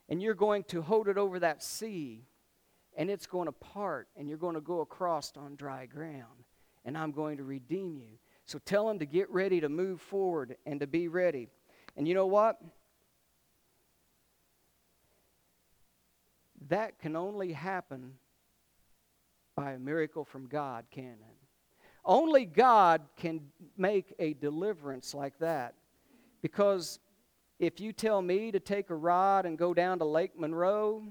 [0.09, 2.25] and you're going to hold it over that sea
[2.97, 6.43] and it's going to part and you're going to go across on dry ground
[6.83, 8.17] and I'm going to redeem you.
[8.45, 11.47] So tell him to get ready to move forward and to be ready.
[11.95, 12.59] And you know what?
[16.69, 18.13] That can only happen
[19.55, 21.37] by a miracle from God, can it?
[22.05, 23.41] Only God can
[23.77, 25.75] make a deliverance like that.
[26.41, 26.99] Because
[27.59, 31.03] if you tell me to take a rod and go down to Lake Monroe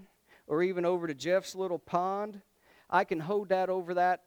[0.46, 2.40] or even over to Jeff's little pond,
[2.90, 4.24] I can hold that over that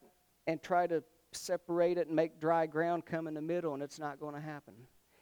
[0.48, 4.00] and try to separate it and make dry ground come in the middle, and it's
[4.00, 4.74] not going to happen.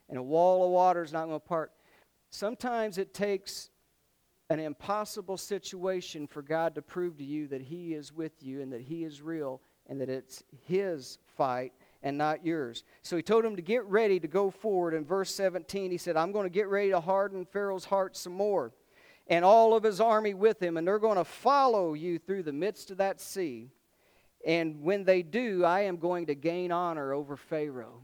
[0.08, 1.72] And a wall of water is not going to part.
[2.30, 3.70] Sometimes it takes
[4.54, 8.72] an impossible situation for God to prove to you that He is with you and
[8.72, 12.84] that He is real and that it's His fight and not yours.
[13.02, 14.94] So he told him to get ready to go forward.
[14.94, 18.34] In verse 17, he said, I'm going to get ready to harden Pharaoh's heart some
[18.34, 18.74] more
[19.28, 22.54] and all of his army with him, and they're going to follow you through the
[22.54, 23.70] midst of that sea.
[24.46, 28.02] And when they do, I am going to gain honor over Pharaoh,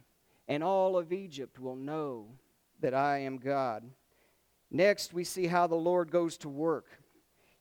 [0.48, 2.28] and all of Egypt will know
[2.80, 3.84] that I am God.
[4.72, 6.86] Next, we see how the Lord goes to work.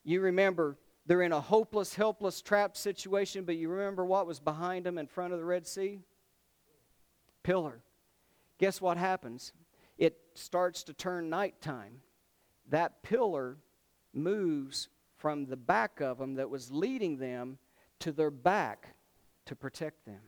[0.05, 4.85] You remember, they're in a hopeless, helpless, trapped situation, but you remember what was behind
[4.85, 6.01] them in front of the Red Sea?
[7.43, 7.81] Pillar.
[8.59, 9.53] Guess what happens?
[9.97, 12.03] It starts to turn nighttime.
[12.69, 13.57] That pillar
[14.13, 17.59] moves from the back of them that was leading them
[18.01, 18.95] to their back
[19.47, 20.21] to protect them.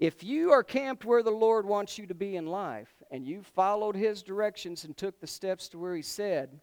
[0.00, 3.42] If you are camped where the Lord wants you to be in life and you
[3.42, 6.60] followed His directions and took the steps to where He said,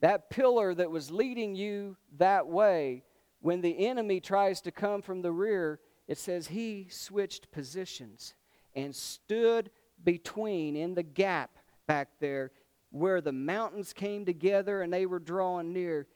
[0.00, 3.04] that pillar that was leading you that way,
[3.40, 8.34] when the enemy tries to come from the rear, it says He switched positions
[8.74, 9.70] and stood
[10.02, 12.50] between in the gap back there
[12.90, 16.06] where the mountains came together and they were drawing near.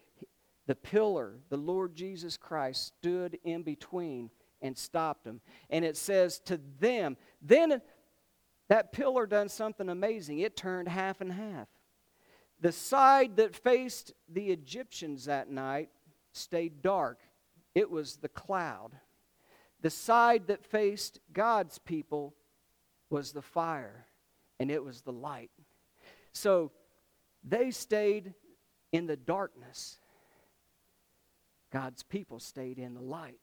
[0.67, 4.31] the pillar, the Lord Jesus Christ, stood in between
[4.61, 5.41] and stopped them.
[5.71, 7.81] And it says to them, then
[8.69, 10.41] that pillar done something amazing.
[10.41, 11.69] It turned half and half.
[12.61, 15.91] The side that faced the Egyptians that night
[16.33, 17.21] stayed dark,
[17.75, 18.93] it was the cloud.
[19.81, 22.35] The side that faced God's people
[23.11, 24.07] was the fire,
[24.59, 25.51] and it was the light.
[26.33, 26.73] So
[27.45, 28.35] they stayed
[28.93, 29.99] in the darkness.
[31.73, 33.39] God's people stayed in the light.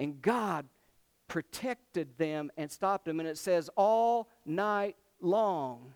[0.00, 0.66] And God
[1.28, 3.20] protected them and stopped them.
[3.20, 5.92] And it says, all night long,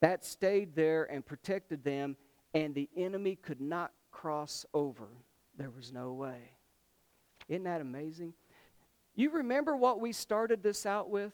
[0.00, 2.16] that stayed there and protected them,
[2.52, 5.08] and the enemy could not cross over.
[5.56, 6.52] There was no way.
[7.48, 8.34] Isn't that amazing?
[9.16, 11.32] You remember what we started this out with?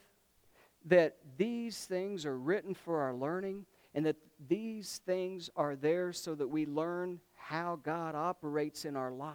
[0.87, 4.17] That these things are written for our learning, and that
[4.49, 9.35] these things are there so that we learn how God operates in our life.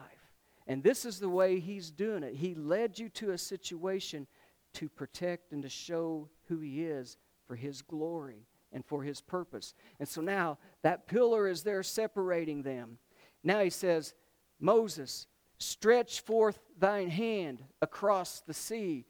[0.67, 2.35] And this is the way He's doing it.
[2.35, 4.27] He led you to a situation
[4.73, 9.73] to protect and to show who He is for His glory and for His purpose.
[9.99, 12.97] And so now that pillar is there separating them.
[13.43, 14.13] Now He says,
[14.59, 19.05] Moses, stretch forth thine hand across the sea.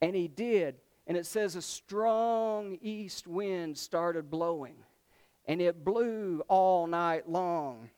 [0.00, 0.76] And he did.
[1.06, 4.76] And it says a strong east wind started blowing.
[5.46, 7.90] And it blew all night long.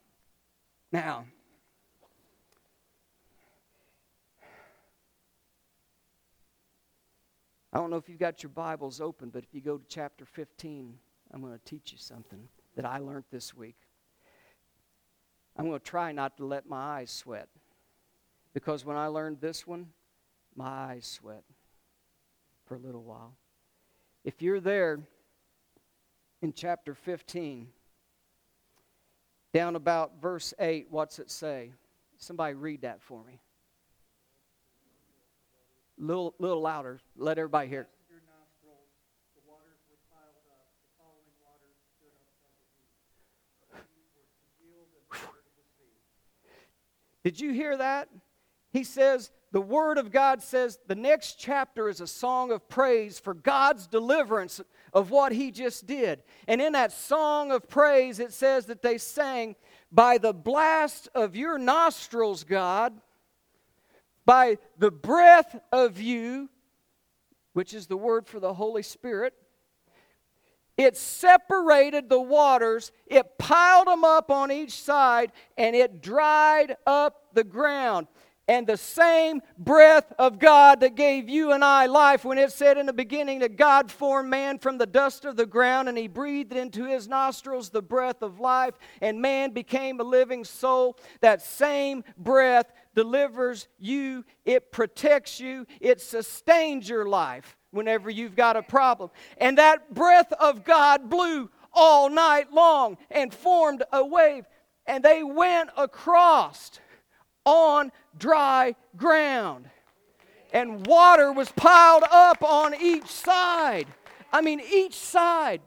[0.93, 1.27] Now,
[7.75, 10.25] I don't know if you've got your Bibles open, but if you go to chapter
[10.25, 10.97] 15,
[11.33, 12.47] I'm going to teach you something
[12.77, 13.75] that I learned this week.
[15.57, 17.49] I'm going to try not to let my eyes sweat.
[18.53, 19.89] Because when I learned this one,
[20.55, 21.43] my eyes sweat
[22.65, 23.35] for a little while.
[24.25, 25.01] If you're there
[26.43, 27.67] in chapter 15,
[29.53, 31.73] down about verse 8, what's it say?
[32.19, 33.41] Somebody read that for me.
[35.99, 37.01] Little, little louder.
[37.17, 37.89] Let everybody hear.
[47.23, 48.09] Did you hear that?
[48.75, 53.21] he says, the Word of God says the next chapter is a song of praise
[53.21, 54.61] for God's deliverance
[54.93, 56.25] of what He just did.
[56.49, 59.55] And in that song of praise, it says that they sang,
[59.93, 63.01] By the blast of your nostrils, God,
[64.27, 66.49] by the breath of you,
[67.53, 69.35] which is the word for the Holy Spirit,
[70.77, 77.29] it separated the waters, it piled them up on each side, and it dried up
[77.33, 78.09] the ground
[78.49, 82.77] and the same breath of God that gave you and I life when it said
[82.77, 86.09] in the beginning that God formed man from the dust of the ground and he
[86.09, 90.99] breathed into his nostrils the breath of life and man became a living soul.
[91.21, 98.57] That same breath delivers you, it protects you, it sustains your life whenever you've got
[98.57, 99.11] a problem.
[99.39, 104.45] And that breath of God blew all night long and formed a wave
[104.87, 106.73] and they went across
[107.45, 109.69] on dry ground.
[110.53, 113.87] And water was piled up on each side.
[114.33, 115.61] I mean, each side.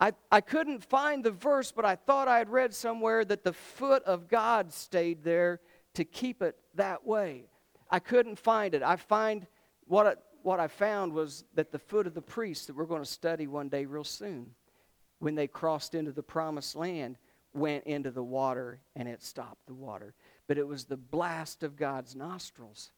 [0.00, 3.52] I, I couldn't find the verse, but I thought I had read somewhere that the
[3.52, 5.60] foot of God stayed there
[5.94, 7.44] to keep it that way.
[7.90, 8.82] I couldn't find it.
[8.82, 9.46] I find
[9.86, 13.02] what I, what I found was that the foot of the priest that we're going
[13.02, 14.50] to study one day real soon,
[15.18, 17.16] when they crossed into the promised land,
[17.52, 20.14] went into the water and it stopped the water
[20.46, 22.90] but it was the blast of God's nostrils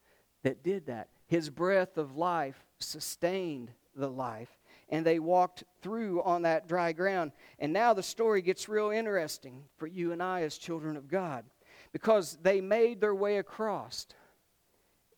[0.43, 1.09] that did that.
[1.27, 4.49] His breath of life sustained the life,
[4.89, 7.31] and they walked through on that dry ground.
[7.59, 11.45] And now the story gets real interesting for you and I as children of God
[11.91, 14.07] because they made their way across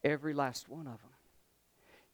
[0.04, 1.12] every last one of them.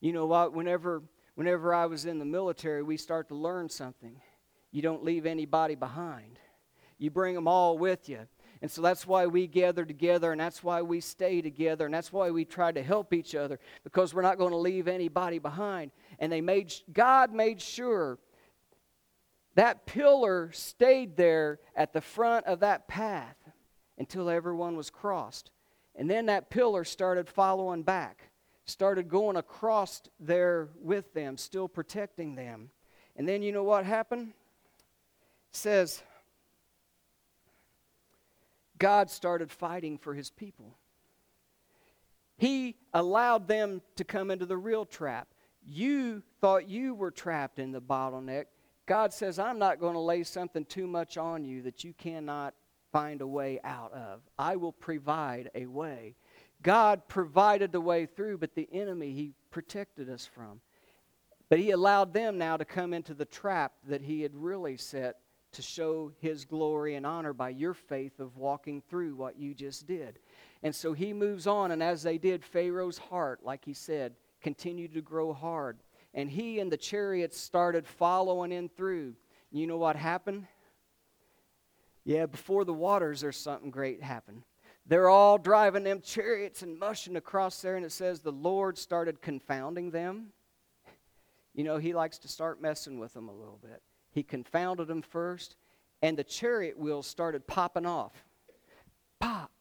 [0.01, 0.53] You know what?
[0.53, 1.03] Whenever,
[1.36, 4.22] whenever I was in the military, we start to learn something.
[4.72, 6.39] You don't leave anybody behind.
[6.97, 8.28] You bring them all with you.
[8.62, 12.12] And so that's why we gather together and that's why we stay together and that's
[12.12, 15.91] why we try to help each other because we're not going to leave anybody behind.
[16.20, 18.18] And they made God made sure
[19.56, 23.38] that pillar stayed there at the front of that path
[23.98, 25.52] until everyone was crossed.
[25.96, 28.30] And then that pillar started following back,
[28.66, 32.70] started going across there with them, still protecting them.
[33.16, 34.30] And then you know what happened?
[34.30, 36.04] It says
[38.78, 40.78] God started fighting for his people.
[42.38, 45.30] He allowed them to come into the real trap.
[45.66, 48.46] You thought you were trapped in the bottleneck.
[48.86, 52.54] God says, I'm not going to lay something too much on you that you cannot
[52.96, 54.22] find a way out of.
[54.39, 56.16] I will provide a way.
[56.64, 60.62] God provided the way through, but the enemy he protected us from.
[61.50, 65.18] But he allowed them now to come into the trap that he had really set
[65.52, 69.86] to show his glory and honor by your faith of walking through what you just
[69.86, 70.20] did.
[70.64, 74.93] And so he moves on, and as they did, Pharaoh's heart, like he said, continued
[74.93, 75.80] to grow hard.
[76.14, 79.16] And he and the chariots started following in through.
[79.52, 80.48] You know what happened?
[82.06, 84.43] Yeah, before the waters, there's something great happened.
[84.86, 89.22] They're all driving them chariots and mushing across there, and it says the Lord started
[89.22, 90.28] confounding them.
[91.56, 93.82] You know, he likes to start messing with them a little bit.
[94.12, 95.56] He confounded them first,
[96.03, 98.14] and the chariot wheels started popping off.
[99.20, 99.51] Pop.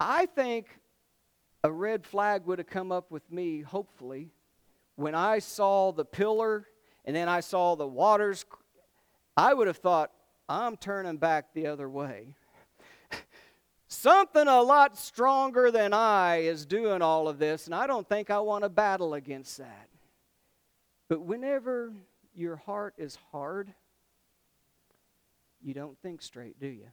[0.00, 0.68] I think
[1.62, 4.30] a red flag would have come up with me, hopefully,
[4.96, 6.66] when I saw the pillar
[7.04, 8.46] and then I saw the waters.
[9.36, 10.10] I would have thought,
[10.48, 12.34] I'm turning back the other way.
[13.88, 18.30] Something a lot stronger than I is doing all of this, and I don't think
[18.30, 19.88] I want to battle against that.
[21.08, 21.92] But whenever
[22.34, 23.72] your heart is hard,
[25.62, 26.88] you don't think straight, do you?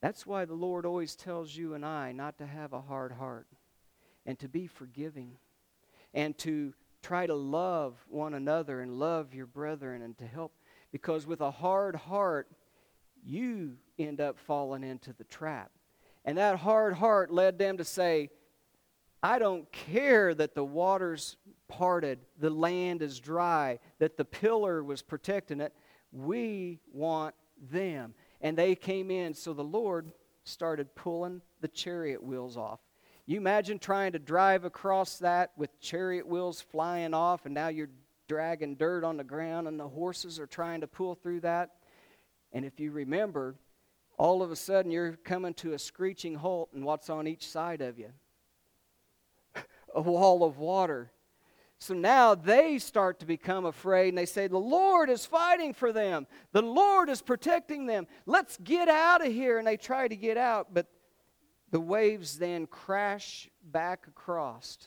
[0.00, 3.46] That's why the Lord always tells you and I not to have a hard heart
[4.26, 5.36] and to be forgiving
[6.12, 10.52] and to try to love one another and love your brethren and to help.
[10.92, 12.48] Because with a hard heart,
[13.24, 15.70] you end up falling into the trap.
[16.24, 18.30] And that hard heart led them to say,
[19.22, 21.36] I don't care that the waters
[21.68, 25.72] parted, the land is dry, that the pillar was protecting it.
[26.12, 27.34] We want
[27.70, 28.14] them.
[28.40, 30.12] And they came in, so the Lord
[30.44, 32.80] started pulling the chariot wheels off.
[33.24, 37.90] You imagine trying to drive across that with chariot wheels flying off, and now you're
[38.32, 41.68] dragging dirt on the ground, and the horses are trying to pull through that.
[42.50, 43.56] And if you remember,
[44.16, 47.82] all of a sudden you're coming to a screeching halt, and what's on each side
[47.82, 48.08] of you?
[49.94, 51.12] a wall of water.
[51.78, 55.92] So now they start to become afraid and they say, The Lord is fighting for
[55.92, 56.26] them.
[56.52, 58.06] The Lord is protecting them.
[58.24, 59.58] Let's get out of here.
[59.58, 60.86] And they try to get out, but
[61.70, 64.78] the waves then crash back across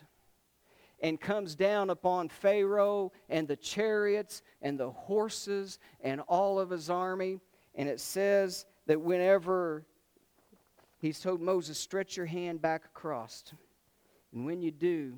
[1.02, 6.90] and comes down upon Pharaoh and the chariots and the horses and all of his
[6.90, 7.40] army.
[7.76, 9.86] And it says that whenever
[11.00, 13.44] he's told Moses, stretch your hand back across.
[14.34, 15.18] And when you do,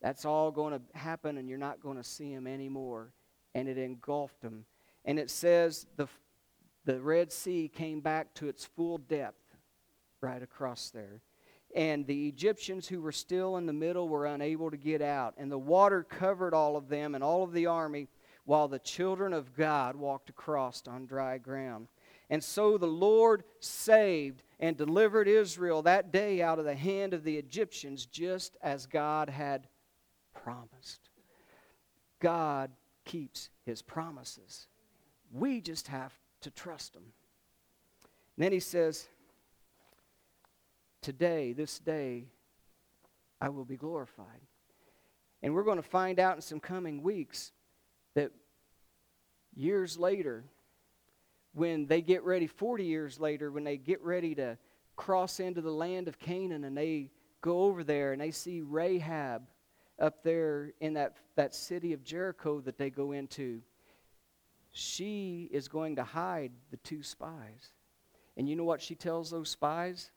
[0.00, 3.12] that's all going to happen and you're not going to see him anymore.
[3.54, 4.64] And it engulfed him.
[5.04, 6.08] And it says the,
[6.84, 9.56] the Red Sea came back to its full depth
[10.20, 11.20] right across there.
[11.74, 15.34] And the Egyptians who were still in the middle were unable to get out.
[15.38, 18.08] And the water covered all of them and all of the army
[18.44, 21.88] while the children of God walked across on dry ground.
[22.28, 27.24] And so the Lord saved and delivered Israel that day out of the hand of
[27.24, 29.66] the Egyptians, just as God had
[30.34, 31.10] promised.
[32.20, 32.70] God
[33.04, 34.66] keeps his promises.
[35.32, 36.12] We just have
[36.42, 37.02] to trust him.
[38.36, 39.08] And then he says,
[41.02, 42.28] Today, this day,
[43.40, 44.40] I will be glorified.
[45.42, 47.50] And we're going to find out in some coming weeks
[48.14, 48.30] that
[49.54, 50.44] years later,
[51.54, 54.56] when they get ready, 40 years later, when they get ready to
[54.94, 59.42] cross into the land of Canaan and they go over there and they see Rahab
[59.98, 63.60] up there in that, that city of Jericho that they go into,
[64.70, 67.72] she is going to hide the two spies.
[68.36, 70.10] And you know what she tells those spies?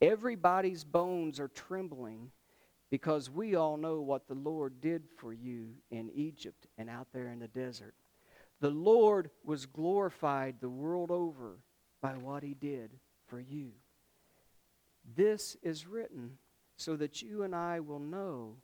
[0.00, 2.30] Everybody's bones are trembling
[2.90, 7.28] because we all know what the Lord did for you in Egypt and out there
[7.28, 7.94] in the desert.
[8.60, 11.58] The Lord was glorified the world over
[12.00, 12.90] by what he did
[13.26, 13.72] for you.
[15.16, 16.38] This is written
[16.76, 18.56] so that you and I will know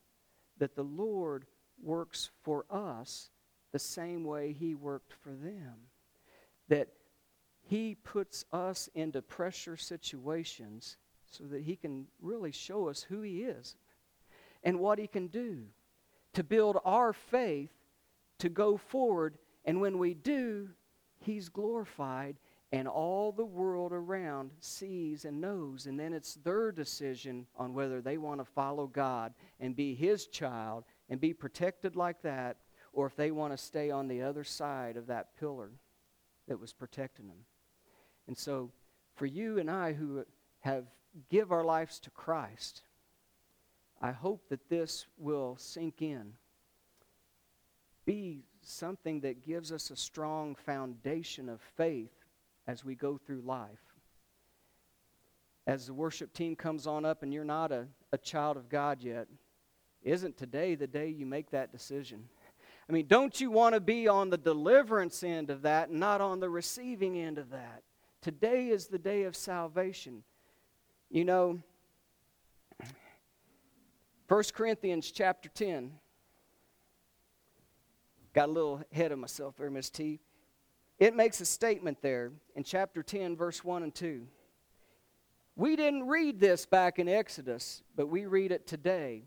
[0.59, 1.47] that the Lord
[1.83, 3.31] works for us
[3.73, 5.75] the same way he worked for them.
[6.69, 6.89] That
[7.63, 10.97] he puts us into pressure situations
[11.39, 13.77] so that he can really show us who he is
[14.63, 15.65] and what he can do
[16.33, 17.71] to build our faith
[18.39, 20.69] to go forward and when we do,
[21.19, 22.37] He's glorified,
[22.71, 25.87] and all the world around sees and knows.
[25.87, 30.27] And then it's their decision on whether they want to follow God and be His
[30.27, 32.59] child and be protected like that,
[32.93, 35.71] or if they want to stay on the other side of that pillar
[36.47, 37.45] that was protecting them.
[38.27, 38.71] And so,
[39.15, 40.25] for you and I who
[40.61, 40.85] have
[41.31, 42.83] give our lives to Christ,
[44.01, 46.35] I hope that this will sink in.
[48.05, 52.13] Be something that gives us a strong foundation of faith
[52.67, 53.69] as we go through life.
[55.67, 59.01] As the worship team comes on up and you're not a, a child of God
[59.01, 59.27] yet,
[60.03, 62.25] isn't today the day you make that decision?
[62.89, 66.41] I mean, don't you want to be on the deliverance end of that, not on
[66.41, 67.83] the receiving end of that?
[68.21, 70.23] Today is the day of salvation.
[71.15, 71.61] You know,
[74.27, 75.93] 1 Corinthians chapter 10.
[78.33, 80.19] Got a little ahead of myself there, Miss T.
[80.99, 84.27] It makes a statement there in chapter 10, verse 1 and 2.
[85.55, 89.23] We didn't read this back in Exodus, but we read it today.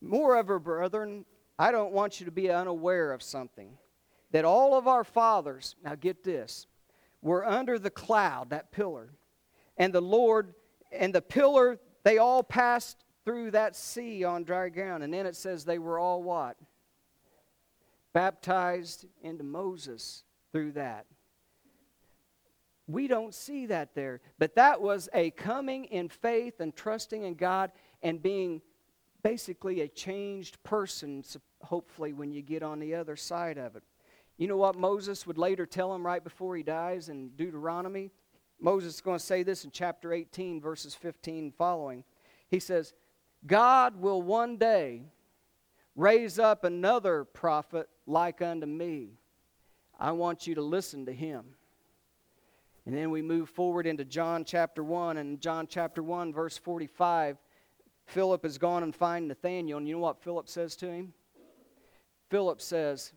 [0.00, 1.24] Moreover, brethren,
[1.58, 3.76] I don't want you to be unaware of something.
[4.30, 6.68] That all of our fathers, now get this,
[7.22, 9.10] were under the cloud, that pillar.
[9.76, 10.54] And the Lord,
[10.92, 15.02] and the pillar, they all passed through that sea on dry ground.
[15.02, 16.56] And then it says they were all what?
[18.12, 21.06] Baptized into Moses through that.
[22.86, 24.20] We don't see that there.
[24.38, 27.72] But that was a coming in faith and trusting in God
[28.02, 28.62] and being
[29.22, 31.24] basically a changed person,
[31.62, 33.82] hopefully, when you get on the other side of it.
[34.38, 38.12] You know what Moses would later tell him right before he dies in Deuteronomy?
[38.60, 42.04] Moses is going to say this in chapter 18, verses 15 following.
[42.48, 42.94] He says,
[43.46, 45.02] God will one day
[45.94, 49.18] raise up another prophet like unto me.
[49.98, 51.44] I want you to listen to him.
[52.86, 57.36] And then we move forward into John chapter 1, and John chapter 1, verse 45.
[58.06, 61.12] Philip has gone and find Nathanael, and you know what Philip says to him?
[62.30, 63.12] Philip says,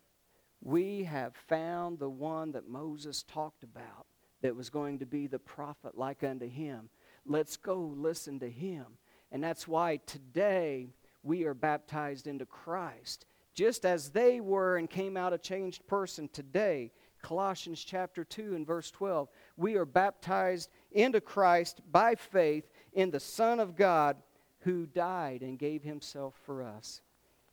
[0.62, 4.08] We have found the one that Moses talked about
[4.42, 6.90] that was going to be the prophet like unto him.
[7.26, 8.86] Let's go listen to him.
[9.32, 10.90] And that's why today
[11.24, 13.26] we are baptized into Christ.
[13.54, 18.66] Just as they were and came out a changed person today, Colossians chapter 2 and
[18.66, 19.28] verse 12,
[19.58, 24.18] we are baptized into Christ by faith in the Son of God
[24.60, 27.02] who died and gave himself for us.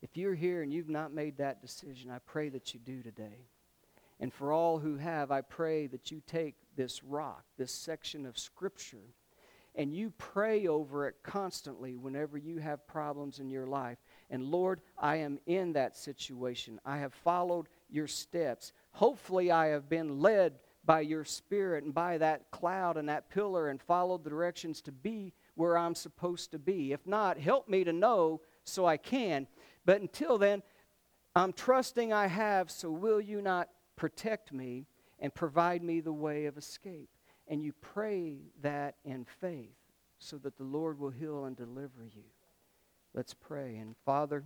[0.02, 3.48] If you're here and you've not made that decision, I pray that you do today.
[4.20, 8.38] And for all who have, I pray that you take this rock, this section of
[8.38, 9.14] Scripture,
[9.74, 13.98] and you pray over it constantly whenever you have problems in your life.
[14.30, 16.80] And Lord, I am in that situation.
[16.84, 18.72] I have followed your steps.
[18.92, 23.68] Hopefully, I have been led by your Spirit and by that cloud and that pillar
[23.68, 26.92] and followed the directions to be where I'm supposed to be.
[26.92, 29.46] If not, help me to know so I can.
[29.84, 30.62] But until then,
[31.34, 34.86] I'm trusting I have, so will you not protect me
[35.18, 37.08] and provide me the way of escape?
[37.48, 39.76] And you pray that in faith
[40.18, 42.24] so that the Lord will heal and deliver you.
[43.14, 43.76] Let's pray.
[43.76, 44.44] And Father,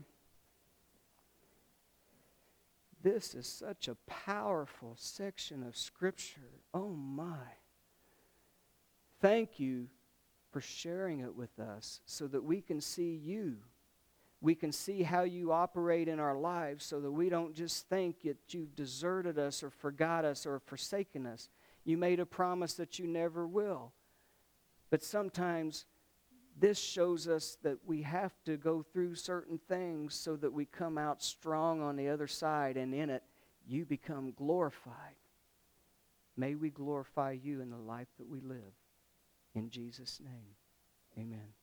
[3.02, 6.60] this is such a powerful section of Scripture.
[6.74, 7.56] Oh my.
[9.20, 9.88] Thank you
[10.50, 13.56] for sharing it with us so that we can see you.
[14.40, 18.22] We can see how you operate in our lives so that we don't just think
[18.22, 21.48] that you've deserted us or forgot us or forsaken us.
[21.84, 23.92] You made a promise that you never will.
[24.88, 25.84] But sometimes
[26.58, 30.98] this shows us that we have to go through certain things so that we come
[30.98, 33.22] out strong on the other side, and in it,
[33.66, 35.16] you become glorified.
[36.36, 38.74] May we glorify you in the life that we live.
[39.54, 40.56] In Jesus' name,
[41.18, 41.54] amen.